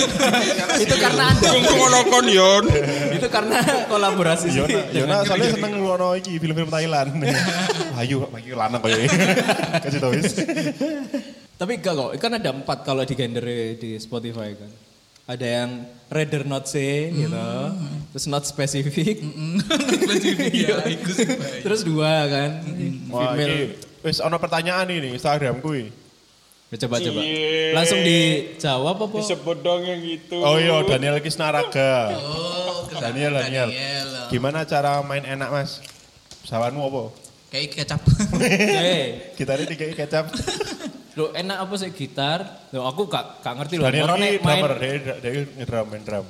[0.86, 1.50] itu karena Anda.
[1.50, 2.63] Kung ngono kon yon.
[3.10, 3.58] itu karena
[3.89, 4.62] kolaborasi sih.
[4.62, 7.10] Yona, Yona soalnya seneng ngono iki film-film Thailand.
[8.00, 9.08] Ayo, ayo lanang koyo ini.
[9.88, 10.36] Kasih tau wis.
[11.56, 13.45] Tapi enggak kok, kan ada empat kalau di gender
[13.80, 14.85] di Spotify kan.
[15.25, 15.69] Ada yang
[16.05, 17.33] rather not say gitu,
[18.13, 19.25] terus not specific,
[20.05, 21.25] Spesifik ya, sih.
[21.65, 22.61] terus dua kan,
[23.09, 23.73] Wah, female.
[24.05, 25.89] wis ono pertanyaan ini Instagram kuwi.
[26.75, 27.71] Coba coba, Cie.
[27.73, 29.15] langsung dijawab apa?
[29.17, 30.38] Disebut dong yang itu.
[30.43, 32.13] Oh iya, Daniel Kisnaraga.
[32.19, 33.69] Oh, Daniel, Daniel.
[34.27, 35.79] Gimana cara main enak, Mas?
[36.43, 37.03] Sawanmu apa?
[37.49, 38.01] Kayak kecap.
[38.45, 40.25] Eh, Kita ini tiga kecap.
[41.15, 42.39] lo enak apa sih gitar?
[42.69, 43.88] Lo aku gak, gak ngerti loh.
[43.88, 46.25] Daniel ini drummer, dia, dia ngedrum, main drum.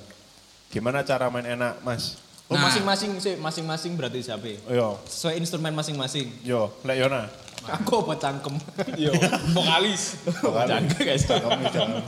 [0.69, 2.21] Gimana cara main enak, Mas?
[2.45, 2.69] Oh Nah.
[2.69, 4.45] masing-masing sih, masing-masing berarti siapa?
[4.45, 4.59] ya?
[4.69, 6.29] Yo, Sesuai instrumen masing-masing.
[6.45, 7.25] yo, lek Yona.
[7.65, 8.53] Aku apa cangkem?
[9.03, 9.09] Yo,
[9.49, 10.21] vokalis.
[10.69, 11.25] Cangkem guys.
[11.25, 12.05] Kamu jangan.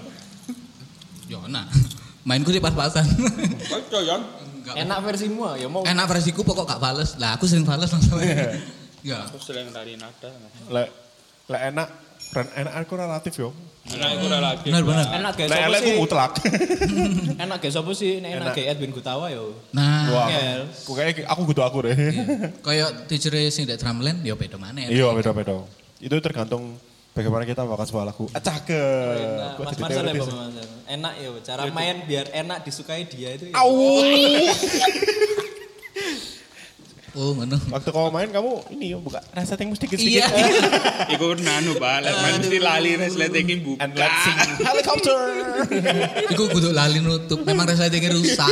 [1.26, 1.66] Yona.
[2.22, 3.02] Mainku sih pas-pasan.
[3.66, 4.22] Kocok yon.
[4.68, 5.82] Enak versimu ya mau.
[5.82, 7.18] Enak versiku pokok gak bales.
[7.18, 8.22] Lah aku sering bales langsung.
[9.02, 9.24] Ya.
[9.26, 10.30] Aku sering tari nada.
[10.70, 10.94] Lek
[11.48, 11.88] lek enak,
[12.36, 13.50] enak aku relatif yo.
[13.88, 14.68] Enak itu relatif.
[14.68, 15.06] Benar benar.
[15.16, 15.88] Enak guys, elek sih?
[15.88, 16.32] ku mutlak.
[17.48, 18.12] Enak guys, apa sih?
[18.20, 18.72] Nek enak Enak.
[18.76, 19.56] Edwin Gutawa yo.
[19.72, 20.28] Nah, Wah,
[20.68, 21.96] aku kayak aku butuh aku deh.
[22.68, 24.90] kayak teacher sing di drumland ya beda mana ya.
[24.92, 25.64] Iya, beda-beda.
[26.04, 26.76] Itu tergantung
[27.16, 28.28] bagaimana kita membawakan sebuah lagu.
[28.36, 29.64] Ah, cakep.
[29.64, 30.14] Mas Marcel ya.
[30.20, 30.30] Mas.
[30.88, 33.56] Enak ya, cara main biar enak disukai dia itu.
[33.56, 33.56] ya.
[37.18, 37.58] Oh, ngono.
[37.74, 40.30] Waktu kau main kamu ini yo buka rasa yang sedikit Iya.
[40.30, 40.70] sedikit.
[41.18, 42.06] Iku nanu main
[42.38, 43.82] mesti lali resleting buka.
[43.82, 44.38] And let's sing
[44.70, 45.18] helicopter.
[46.38, 47.42] Iku kudu lali nutup.
[47.42, 48.46] Memang resletingnya rusak.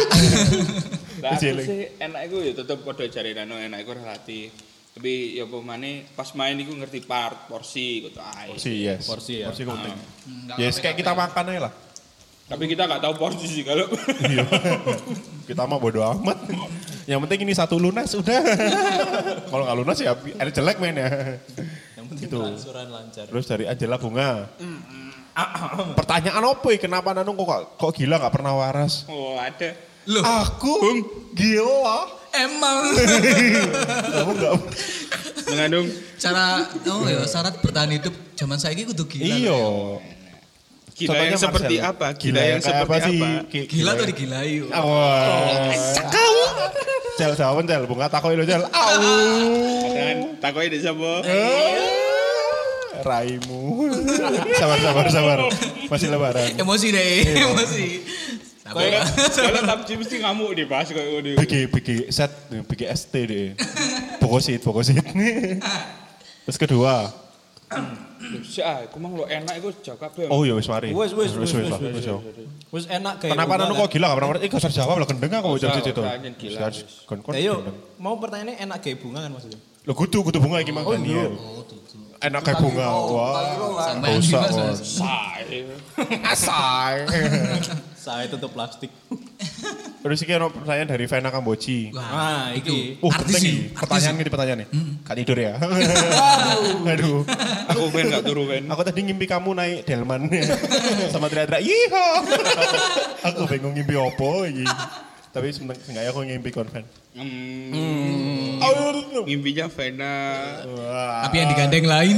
[1.21, 1.65] Lah aku Cilik.
[1.65, 4.49] sih enak iku ya tetep padha jare nano enak iku relatif.
[4.97, 8.49] Tapi ya apa maneh pas main iku ngerti part, porsi gitu ae.
[8.49, 9.06] Porsi yes.
[9.06, 9.54] Porsi ya.
[9.54, 9.93] Porsi penting.
[10.58, 11.73] Yes kayak kita makan aja lah.
[12.45, 13.89] Tapi kita nggak tahu porsi sih kalau
[14.21, 14.45] Iya.
[15.49, 16.38] kita mah bodo amat.
[17.05, 18.41] Yang penting ini satu lunas udah.
[19.49, 21.10] Kalau nggak lunas ya ada jelek main ya.
[21.97, 22.38] Yang penting Gitu.
[22.38, 23.25] transuran lancar.
[23.25, 24.45] Terus dari Angela Bunga.
[25.97, 26.79] Pertanyaan apa ya?
[26.79, 29.03] Kenapa Nanung kok kok gila gak pernah waras?
[29.10, 29.73] Oh ada.
[30.05, 30.73] Loh, Aku
[31.34, 32.05] gila.
[32.31, 32.93] emang
[34.13, 34.53] Kamu gak
[35.49, 39.34] Mengandung cara oh ya syarat bertahan hidup zaman saya kudu gila.
[39.34, 39.62] Iya.
[40.95, 41.91] Gila Contohnya yang seperti Marcel.
[41.91, 42.08] apa?
[42.15, 43.05] Gila, yang, kayak seperti apa?
[43.05, 43.19] sih?
[43.45, 44.47] Gi- Gila tuh digilai.
[44.55, 44.65] yo.
[44.71, 45.75] Wah.
[47.15, 48.63] Cel jawab cel, bunga takoi lo cel.
[48.65, 48.95] Au.
[49.91, 51.12] Dan takoi di sapa?
[52.97, 53.91] Raimu.
[54.55, 55.38] sabar sabar sabar.
[55.86, 56.49] Masih lebaran.
[56.55, 57.88] Emosi deh, emosi.
[58.65, 58.81] Tapi
[59.29, 61.38] Kalau PUBG mesti ngamuk dibahas kayak ngono.
[61.38, 62.34] Bigi bigi set,
[62.65, 63.47] bigi ST deh.
[64.17, 65.05] Bokosit bokosit.
[66.41, 67.13] Terus kedua.
[68.45, 70.29] Si ah, aku mang lo enak iku jawab kabeh.
[70.31, 70.91] Oh iya wis mari.
[70.91, 71.69] Wis, wis, wis, wis.
[71.69, 72.05] wis,
[72.71, 74.45] wis, enak kayak Kenapa Nanu kok gila gak pernah ngerti?
[74.49, 76.01] Gak usah jawab lah gendeng aku jam usah, situ.
[76.01, 77.75] Ya gendeng.
[78.01, 79.59] mau pertanyaannya enak kayak bunga kan maksudnya?
[79.85, 81.38] Lo kudu kudu bunga iki mang Daniel.
[82.23, 82.88] Enak kayak bunga.
[82.89, 83.33] Wah.
[83.85, 84.17] sampai.
[84.17, 84.79] Mas.
[84.81, 85.59] Sae.
[86.25, 86.97] Asai.
[88.05, 88.93] Saya tutup plastik.
[90.05, 91.89] Terus iki ono pertanyaan dari Vena Kamboji.
[91.89, 93.01] Nah, iki.
[93.01, 93.73] Oh, Artis penting ini, iki.
[93.73, 94.67] Pertanyaan ini pertanyaan nih.
[95.01, 95.57] Gak tidur ya.
[96.93, 97.25] Aduh.
[97.73, 98.69] Aku ben gak turu ben.
[98.69, 100.29] Aku tadi ngimpi kamu naik delman
[101.13, 102.07] sama teriak-teriak yiho.
[103.25, 104.69] aku bingung ngimpi opo iki.
[105.33, 106.85] Tapi sebenarnya aku ngimpi konven.
[107.17, 108.61] Hmm.
[109.25, 110.13] Mimpinya Vena.
[110.69, 111.25] Wah.
[111.25, 112.15] Tapi yang digandeng lain.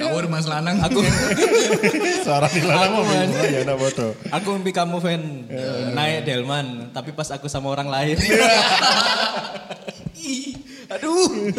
[0.00, 0.80] Kawur Mas Lanang.
[0.80, 1.04] Aku
[2.24, 3.04] Suara di lanang mau
[3.44, 4.12] ya nak bodoh.
[4.32, 5.44] Aku mimpi kamu fan
[5.92, 8.16] naik delman, tapi pas aku sama orang lain.
[10.96, 11.52] Aduh.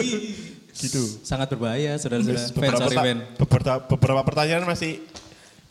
[0.75, 1.03] Gitu.
[1.21, 2.41] Sangat berbahaya, saudara-saudara.
[2.41, 3.17] Fan, beberapa, sorry fan.
[3.37, 4.99] beberapa, beberapa pertanyaan masih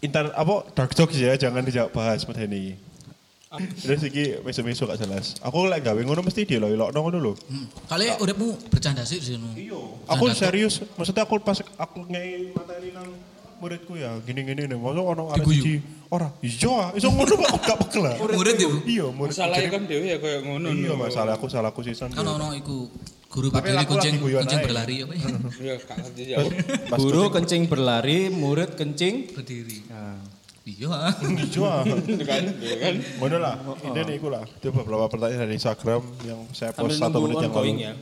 [0.00, 2.89] inter apa dark jokes ya jangan dijawab bahas pada ini.
[3.50, 5.34] Terus iki mesu-mesu gak jelas.
[5.42, 7.32] Aku lek gawe ngono mesti dilok-lokno ngono lho.
[7.90, 9.66] kali uripmu bercanda sih di sini.
[10.06, 13.10] Aku serius, maksudnya aku pas aku ngei materi nang
[13.58, 14.78] muridku ya gini-gini nih.
[14.78, 15.82] Maksudnya ono arek siji
[16.14, 16.30] ora.
[16.38, 18.14] Iya, iso ngono kok gak pegel lah.
[18.22, 18.70] Murid itu.
[18.86, 19.34] Iya, murid.
[19.34, 20.66] Masalahnya kan dewe ya kayak ngono.
[20.70, 22.14] Iya, masalah aku salah aku sisan.
[22.14, 22.86] Kan ono iku
[23.34, 24.56] guru Tapi berdiri kucing aja.
[24.62, 25.26] berlari apa ya?
[25.58, 25.74] Iya,
[26.22, 26.38] ya.
[26.94, 29.34] Guru kencing berlari, murid kencing.
[29.34, 29.90] Berdiri.
[29.90, 30.38] Nah,
[30.70, 30.88] Iya.
[31.50, 32.24] Iya.
[32.26, 32.94] Kan, iya kan.
[33.18, 33.54] Ngono lah.
[33.82, 34.44] Ini nih iku lah.
[34.46, 37.74] Itu beberapa pertanyaan dari Instagram yang saya post satu menit yang lalu.
[37.80, 37.92] ya.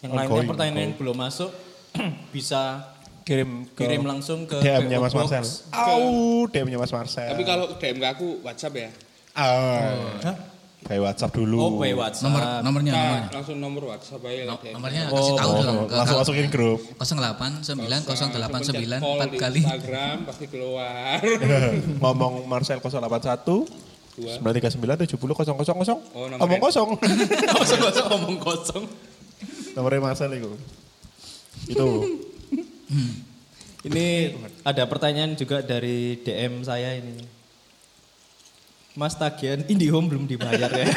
[0.00, 1.50] Yang lainnya pertanyaan yang belum masuk
[2.34, 5.12] bisa Kirim ke kirim langsung ke DM-nya Mas.
[5.12, 5.44] Marcel.
[5.70, 7.30] Au, DM-nya Mas Marcel.
[7.30, 8.90] Tapi kalau DM ke aku WhatsApp ya.
[9.38, 10.34] ah,
[10.80, 11.56] kayak WhatsApp dulu.
[11.56, 12.26] Oh, by WhatsApp.
[12.26, 13.28] Nomor nomornya Nah, nomornya.
[13.32, 14.42] langsung nomor WhatsApp aja.
[14.50, 14.74] DM.
[14.74, 15.78] Nomornya Oh, kasih tahu dong.
[15.84, 16.80] ke- langsung masukin grup.
[16.96, 19.60] 089 Call 089 4 di kali.
[19.60, 21.20] Instagram pasti keluar.
[22.02, 23.68] Ngomong Marcel 081
[24.20, 26.12] 939 70 000.
[26.12, 26.40] Oh, nomornya.
[26.40, 26.88] Omong kosong.
[27.56, 28.84] Kosong-kosong ngomong kosong.
[29.72, 30.50] Nomornya Marcel itu.
[31.66, 31.88] Itu.
[33.80, 34.06] Ini
[34.60, 37.39] ada pertanyaan juga dari DM saya ini.
[38.98, 40.86] Mas tagihan IndiHome belum dibayar ya.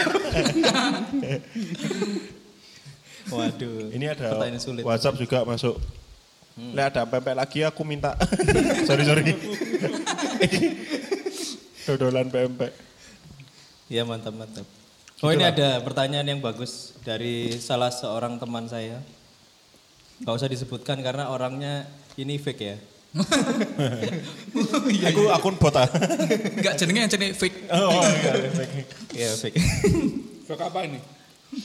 [3.33, 3.93] Waduh.
[3.93, 4.81] Ini ada pertanyaan sulit.
[4.81, 5.77] WhatsApp juga masuk.
[6.53, 8.13] Lihat ada pempek lagi aku minta.
[8.89, 9.33] sorry sorry.
[11.85, 12.73] Dodolan pempek.
[13.89, 14.65] Iya mantap mantap.
[15.23, 18.99] Oh ini ada pertanyaan yang bagus dari salah seorang teman saya.
[20.21, 22.77] Gak usah disebutkan karena orangnya ini fake ya.
[25.09, 25.85] Aku akun bot ah.
[26.57, 27.69] Enggak jenenge jenenge fake.
[27.69, 28.33] Oh iya.
[29.13, 29.57] Iya fake.
[30.43, 30.99] Fake apa ini?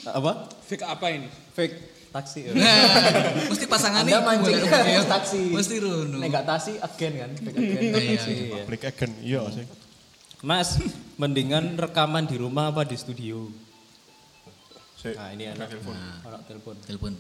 [0.05, 0.33] Apa?
[0.65, 1.29] Fake apa ini?
[1.57, 1.77] Fake
[2.09, 2.41] taksi.
[2.49, 2.53] ya.
[2.53, 5.05] Nah, mesti pasangan Anda mancing Iya.
[5.05, 5.43] taksi.
[5.53, 6.17] Mesti runo.
[6.21, 7.31] Nek gak taksi agen kan?
[7.37, 7.81] Fake agen.
[7.81, 8.63] Iya, Iya.
[8.69, 9.13] Klik again.
[9.21, 9.65] Iya sih.
[10.39, 10.79] Mas,
[11.19, 13.49] mendingan rekaman di rumah apa di studio?
[14.99, 15.95] Nah ini anak telepon.
[16.27, 16.75] Anak telepon.
[16.85, 17.13] Telepon.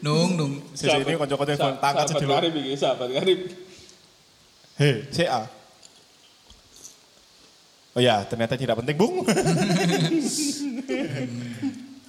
[0.00, 0.52] Nung nung.
[0.72, 2.32] Sisi ini kocok-kocok telepon tangkat Sahabat sedulu.
[2.32, 3.40] karib iki, sahabat karib.
[4.78, 5.42] Hei, CA.
[7.92, 9.26] Oh ya, ternyata tidak penting, Bung.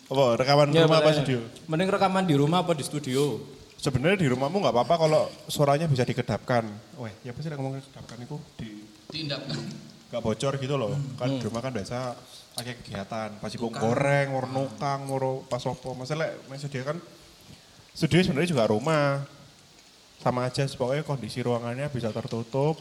[0.09, 1.39] apa, rekaman Ya, rumah apa studio?
[1.65, 3.41] Mending rekaman di rumah apa di studio?
[3.79, 6.67] Sebenarnya di rumahmu nggak apa-apa kalau suaranya bisa dikedapkan.
[6.99, 8.69] Weh, ya apa sih yang ngomong kedapkan itu di
[9.09, 9.41] Tindak.
[10.13, 10.93] nggak bocor gitu loh.
[11.17, 12.13] Kan di rumah kan biasa
[12.59, 15.17] pakai kegiatan, pas iku goreng, mau nukang, mau
[15.47, 15.95] pas opo.
[15.95, 16.97] Masalah mas studio kan
[17.91, 19.23] studio sebenarnya juga rumah.
[20.19, 22.75] Sama aja pokoknya kondisi ruangannya bisa tertutup.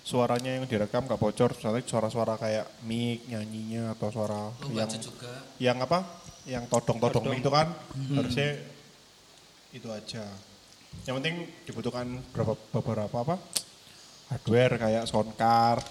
[0.00, 5.28] Suaranya yang direkam nggak bocor, misalnya suara-suara kayak mic nyanyinya atau suara Lu yang juga.
[5.60, 6.00] yang apa?
[6.48, 7.68] Yang todong-todong itu kan
[8.16, 8.56] harusnya
[9.68, 10.24] itu aja.
[11.04, 11.34] Yang penting
[11.68, 13.36] dibutuhkan beberapa, beberapa apa?
[14.32, 15.84] Hardware kayak sound card,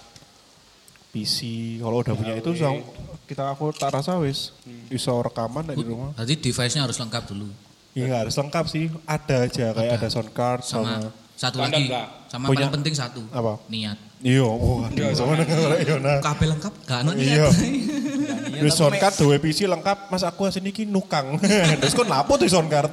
[1.14, 1.38] PC.
[1.78, 2.82] Kalau udah punya itu sang-
[3.28, 4.56] kita aku tak rasa wis
[4.88, 6.16] bisa rekaman dari rumah.
[6.16, 7.46] Berarti device-nya harus lengkap dulu.
[7.92, 8.88] Iya harus lengkap sih.
[9.04, 12.06] Ada aja kayak ada, sound card sama, Sama Satu Pandang lagi lah.
[12.26, 13.22] sama Punya- paling penting satu.
[13.30, 13.62] Apa?
[13.70, 13.98] Niat.
[14.18, 16.18] Iya, oh, aduh, sama dengan Yona.
[16.18, 17.46] Kabel lengkap gak ono Iya.
[17.46, 18.58] niat.
[18.58, 21.38] Wis soundcard dua PC lengkap, Mas aku asini iki nukang.
[21.80, 22.90] Terus kok lapo tuh soundcard?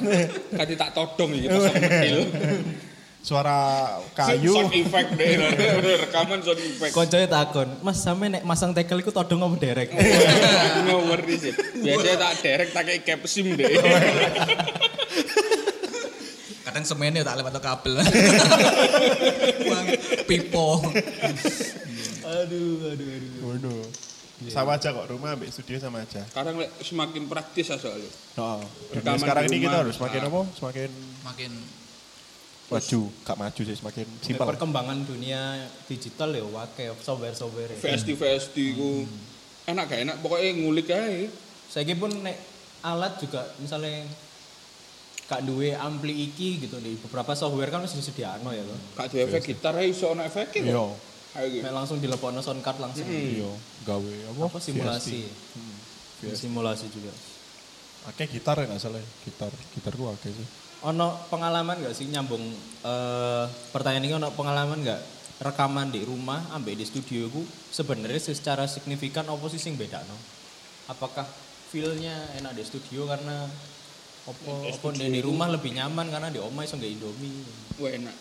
[0.54, 2.18] Kati tak todong iki pas kecil.
[3.26, 3.58] Suara
[4.14, 4.54] kayu.
[4.54, 5.34] Sound effect deh,
[6.06, 6.94] rekaman sound effect.
[6.94, 9.90] Konconya takon, Mas sampe nek masang tekel iku todong apa derek?
[10.86, 11.50] Ngower sih.
[11.82, 13.66] Biasanya tak derek tak kayak capsim deh.
[16.62, 17.98] Kadang semennya tak lewat kabel.
[19.70, 19.88] Bang,
[20.26, 20.86] pipo.
[22.22, 23.42] aduh, aduh, aduh.
[23.42, 23.82] Waduh.
[24.46, 26.22] Sama aja kok, rumah ambil studio sama aja.
[26.28, 28.12] Sekarang lek semakin praktis lah soalnya.
[28.36, 28.62] Oh,
[28.94, 30.30] Rekaman sekarang di ini kita harus semakin Ah.
[30.30, 30.42] apa?
[30.54, 30.90] Semakin
[31.24, 31.52] Makin
[32.66, 34.46] maju, gak maju sih, semakin simpel.
[34.50, 37.78] Perkembangan dunia digital ya wake software-software.
[37.78, 39.06] VSD VSD ku
[39.70, 41.30] enak gak enak pokoknya ngulik aja.
[41.70, 42.38] Saya pun nek
[42.86, 44.06] alat juga misalnya
[45.26, 48.78] kak duwe ampli iki gitu di beberapa software kan masih disediano ya loh.
[48.98, 50.74] Gak ada efek gitar aja iso ono efeknya
[51.36, 51.68] Iya, gitu.
[51.68, 53.04] Langsung dilepokno soundcard langsung.
[53.12, 53.52] iya,
[53.84, 54.42] gawe apa?
[54.48, 55.28] Apa simulasi?
[56.24, 56.48] VST.
[56.48, 57.12] Simulasi juga.
[58.08, 59.08] Oke, gitar ya nggak salah, ya.
[59.28, 60.48] gitar, gitar gua oke sih.
[60.86, 62.46] Ono pengalaman gak sih nyambung
[62.86, 65.02] eh, pertanyaan ini ono pengalaman gak
[65.42, 67.44] rekaman di rumah ambek di studio ku
[67.74, 70.16] sebenarnya secara signifikan apa sih sing beda no?
[70.88, 71.26] Apakah
[71.74, 73.50] feel-nya enak di studio karena
[74.26, 77.46] opo opo di, di rumah lebih nyaman karena di omah iso nggak indomie.
[77.78, 78.16] Wah enak.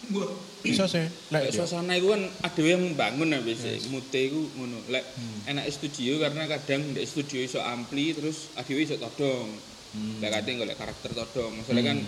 [0.60, 3.88] Bisa sih, Lek suasana itu kan ada yang bangun ya biasa.
[3.88, 4.84] Mute itu ngono.
[4.92, 5.04] Lek
[5.48, 9.48] enak studio karena kadang di studio iso ampli terus adewe iso todong.
[10.20, 11.62] Lek kadang golek karakter todong.
[11.62, 11.98] Masalah kan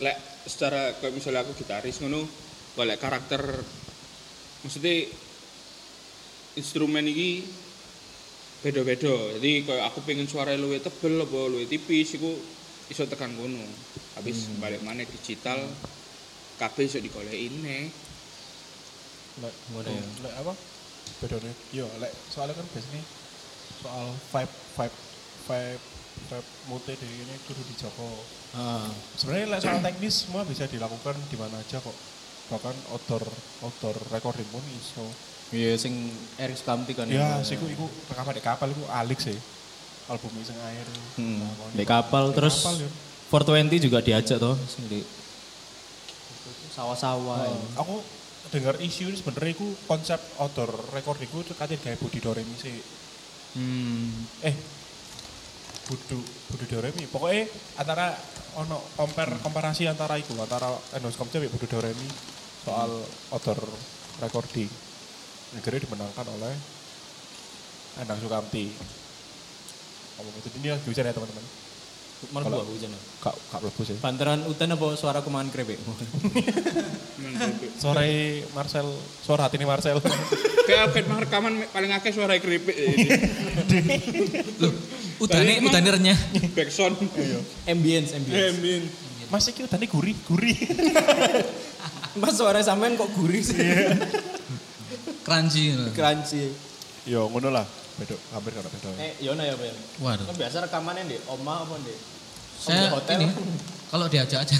[0.00, 0.16] lek
[0.48, 2.24] secara kayak misalnya aku gitaris ngono
[2.72, 3.44] golek karakter
[4.64, 5.10] maksudnya
[6.56, 7.44] instrumen ini
[8.62, 9.10] beda-beda.
[9.38, 12.30] Jadi kayak aku pengen suara luwih tebel apa luwih tipis iku
[12.88, 13.62] iso tekan kono.
[14.16, 15.58] Habis balik mana digital
[16.60, 17.90] kabeh iso digoleki nih.
[19.40, 19.80] lek oh,
[20.22, 20.52] lek apa?
[21.24, 23.02] Bedanya, iya, lek soalnya kan biasanya
[23.80, 24.98] soal vibe, vibe,
[25.48, 25.84] vibe,
[26.66, 28.08] mute di ini kudu dijaga.
[29.16, 31.96] Sebenarnya lek soal teknis semua bisa dilakukan di mana aja kok.
[32.52, 33.24] Bahkan outdoor
[33.64, 35.04] outdoor recording pun iso.
[35.52, 35.92] Iya sing
[36.40, 37.04] Eric Skamti kan.
[37.08, 39.36] Ya, sih iku iku rekaman di kapal iku alik sih.
[40.08, 40.86] Album sing air.
[41.20, 41.44] Hmm.
[41.44, 42.90] Nah, Di kapal Di terus kapal, ya.
[43.28, 45.00] 420 juga diajak toh sing di
[46.72, 47.44] sawah-sawah.
[47.44, 47.56] ya.
[47.84, 48.00] Aku
[48.52, 52.76] dengar isu ini sebenarnya iku konsep outdoor recording iku katanya kayak Budi Doremi sih.
[53.52, 54.08] Hmm.
[54.40, 54.56] Eh,
[55.88, 57.04] Budu Budu Doremi.
[57.10, 58.14] Pokoknya antara
[58.60, 62.08] ono compare komparasi antara iku antara Endoscom cewek Budu Doremi
[62.62, 62.90] soal
[63.34, 63.58] outdoor
[64.22, 64.70] recording.
[65.52, 66.54] Negara dimenangkan oleh
[68.00, 68.72] Endang Sukamti.
[70.16, 71.44] Ngomong itu ini lagi hujan ya teman-teman.
[72.30, 72.86] Malah gua hujan.
[72.94, 73.00] ya.
[73.18, 73.98] Kak kak mlebu sih.
[73.98, 75.74] Panteran utan apa suara kumangan krepek?
[77.82, 78.86] Sore Marcel,
[79.26, 79.98] suara hati ini Marcel.
[80.62, 82.94] Kayak band rekaman paling akeh suara keripik ini.
[84.62, 84.70] Loh,
[85.22, 86.18] udane emang- udane renyah.
[86.58, 86.98] Backsound.
[87.64, 88.58] ambience, ambience.
[88.58, 88.82] Amin.
[89.30, 90.58] Mas iki udane gurih, gurih.
[92.20, 93.56] Mas suara sampean kok gurih sih?
[95.22, 95.72] Crunchy.
[95.94, 96.52] Crunchy.
[97.06, 97.64] Yo ngono lah.
[97.92, 98.88] Bedok, hampir kada beda.
[98.98, 99.52] Eh, Yona ya?
[100.00, 100.24] Waduh.
[100.24, 101.92] Kan biasa rekamannya di oma apa di?
[102.56, 103.20] Saya hotel.
[103.20, 103.28] ini
[103.90, 104.54] kalau diajak aja.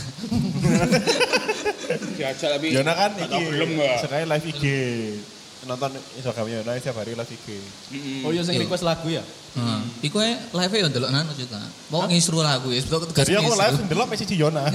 [2.19, 3.97] Diajak tapi Yona kan gak iki belum mbak.
[4.05, 4.65] sekali live IG.
[5.63, 7.47] Nonton Instagramnya Yona setiap hari live IG.
[8.27, 9.23] Oh iya, sing request lagu ya?
[9.55, 9.81] Heeh.
[10.11, 11.63] Iku ae live ya ndelok nano juga.
[11.87, 14.67] Mau ngisru lagu ya, sebab tugas Jadi aku live ndelok mesi si Yona.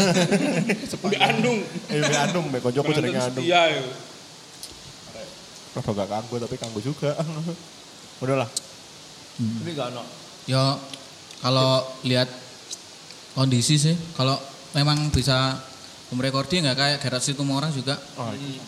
[1.03, 1.59] Mbak Andung.
[1.91, 3.43] Eh mbek Andung, mbek koncoku jenenge Andung.
[3.43, 3.81] setia ya.
[5.75, 7.11] Rada gak kanggo tapi kanggo juga.
[8.23, 8.49] Udah lah.
[9.35, 10.03] Tapi gak ono.
[10.47, 10.79] Ya
[11.43, 12.31] kalau lihat
[13.35, 14.39] kondisi sih, kalau
[14.71, 15.59] memang bisa
[16.07, 18.63] home recording nggak kayak Gerard Situmorang juga Oh, itu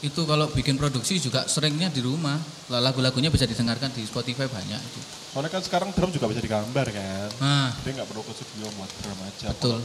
[0.00, 2.40] itu kalau bikin produksi juga seringnya di rumah
[2.72, 5.00] Lah, lagu-lagunya bisa didengarkan di Spotify banyak itu.
[5.30, 7.28] Soalnya kan sekarang drum juga bisa digambar kan.
[7.38, 9.46] Nah Jadi nggak perlu ke studio buat drum aja.
[9.52, 9.78] betul.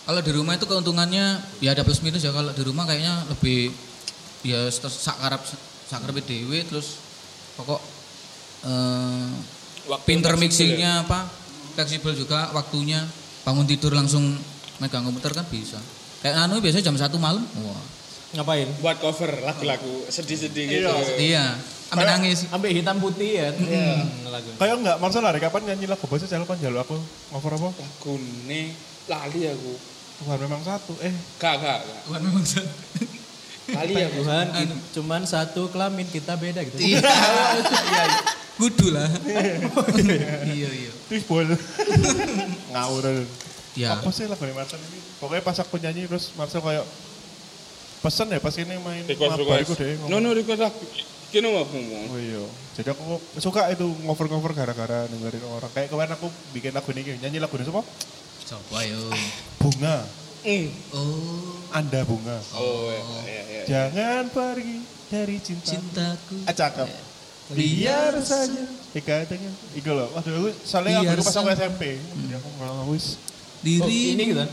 [0.00, 1.24] Kalau di rumah itu keuntungannya
[1.60, 3.70] ya ada plus minus ya kalau di rumah kayaknya lebih
[4.40, 5.44] ya sakarap
[5.86, 6.96] sakarap dewe terus
[7.60, 7.80] pokok
[8.64, 9.28] eh,
[9.90, 11.28] Waktu pinter fleksibel mixingnya apa
[11.76, 13.04] fleksibel juga waktunya
[13.44, 14.24] bangun tidur langsung
[14.80, 15.76] megang komputer kan bisa
[16.24, 17.99] kayak anu biasanya jam satu malam wah
[18.30, 18.68] Ngapain?
[18.78, 20.90] Buat cover lagu-lagu sedih-sedih gitu.
[21.18, 21.58] iya
[21.90, 23.48] ambil nangis Ambil hitam putih ya.
[23.50, 24.06] Iya.
[24.24, 24.46] Lagu.
[24.54, 26.94] Kayak enggak, masalah hari kapan nyanyi lagu bahasa saya kan jalur aku
[27.28, 27.68] cover apa?
[27.72, 28.12] Lagu
[28.46, 28.70] ini
[29.04, 29.74] lali aku.
[30.20, 30.92] Tuhan memang satu.
[31.00, 32.00] Eh, Gak, gak, gak.
[32.04, 32.44] Tuhan memang
[33.70, 34.18] Lali aku.
[34.20, 36.78] Tuhan, ki- cuman satu kelamin kita beda gitu.
[36.80, 36.98] iya
[38.60, 39.08] kudu lah
[40.44, 41.48] iya iya Wih bol.
[42.68, 43.24] Ngawur.
[43.72, 44.98] ya Apa sih lagu Marcel ini?
[45.16, 46.84] Pokoknya pas aku nyanyi terus Marcel kayak
[48.00, 49.70] pesen ya pas ini main Request iku request.
[49.76, 50.72] deh No no request lah.
[51.30, 52.04] Kini mau ngomong.
[52.10, 52.42] Oh iya.
[52.74, 55.70] Jadi aku suka itu ngover-ngover gara-gara dengerin orang.
[55.70, 57.86] Kayak kemarin aku bikin lagu ini, nyanyi lagu ini apa?
[58.50, 58.98] Coba yo.
[59.62, 60.02] Bunga.
[60.42, 60.72] Mm.
[60.96, 62.40] Oh, Anda bunga.
[62.56, 63.62] Oh iya iya iya.
[63.68, 65.70] Jangan pergi dari cinta.
[65.70, 66.36] cintaku.
[66.48, 66.88] Ah, cakep.
[67.54, 68.64] Biar saja
[68.96, 69.50] ikatnya.
[69.78, 70.08] Iku loh.
[70.16, 71.50] Waduh, aku soalnya aku pas aku.
[71.54, 71.82] SMP.
[72.00, 73.20] Jadi aku malah wis.
[73.60, 74.16] Oh, Diri.
[74.16, 74.50] ini gitu kan.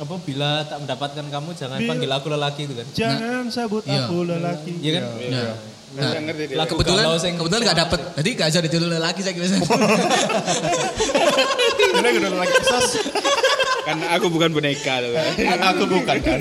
[0.00, 2.86] Apa bila tak mendapatkan kamu jangan Bil- panggil aku lelaki itu kan.
[2.96, 4.08] Jangan sebut iya.
[4.08, 4.72] aku lelaki.
[4.80, 5.02] Iya kan?
[5.20, 5.42] Iya.
[5.90, 6.42] Nah, Nggak ngerti.
[6.56, 8.00] Lagu kebetulan sing- kebetulan gak dapet.
[8.16, 9.46] Jadi gak bisa ditiru lelaki saya kira.
[12.00, 12.88] Ini udah lagi sos.
[13.84, 15.12] Kan aku bukan boneka loh.
[15.76, 16.40] Aku bukan kan.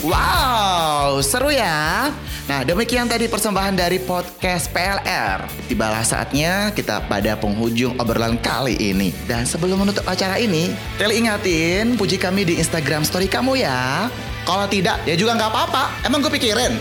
[0.00, 2.08] Wow, seru ya.
[2.50, 5.46] Nah, demikian tadi persembahan dari podcast PLR.
[5.70, 9.14] Tibalah saatnya kita pada penghujung obrolan kali ini.
[9.30, 14.10] Dan sebelum menutup acara ini, Teli ingatin puji kami di Instagram story kamu ya.
[14.42, 16.02] Kalau tidak, ya juga nggak apa-apa.
[16.02, 16.74] Emang gue pikirin.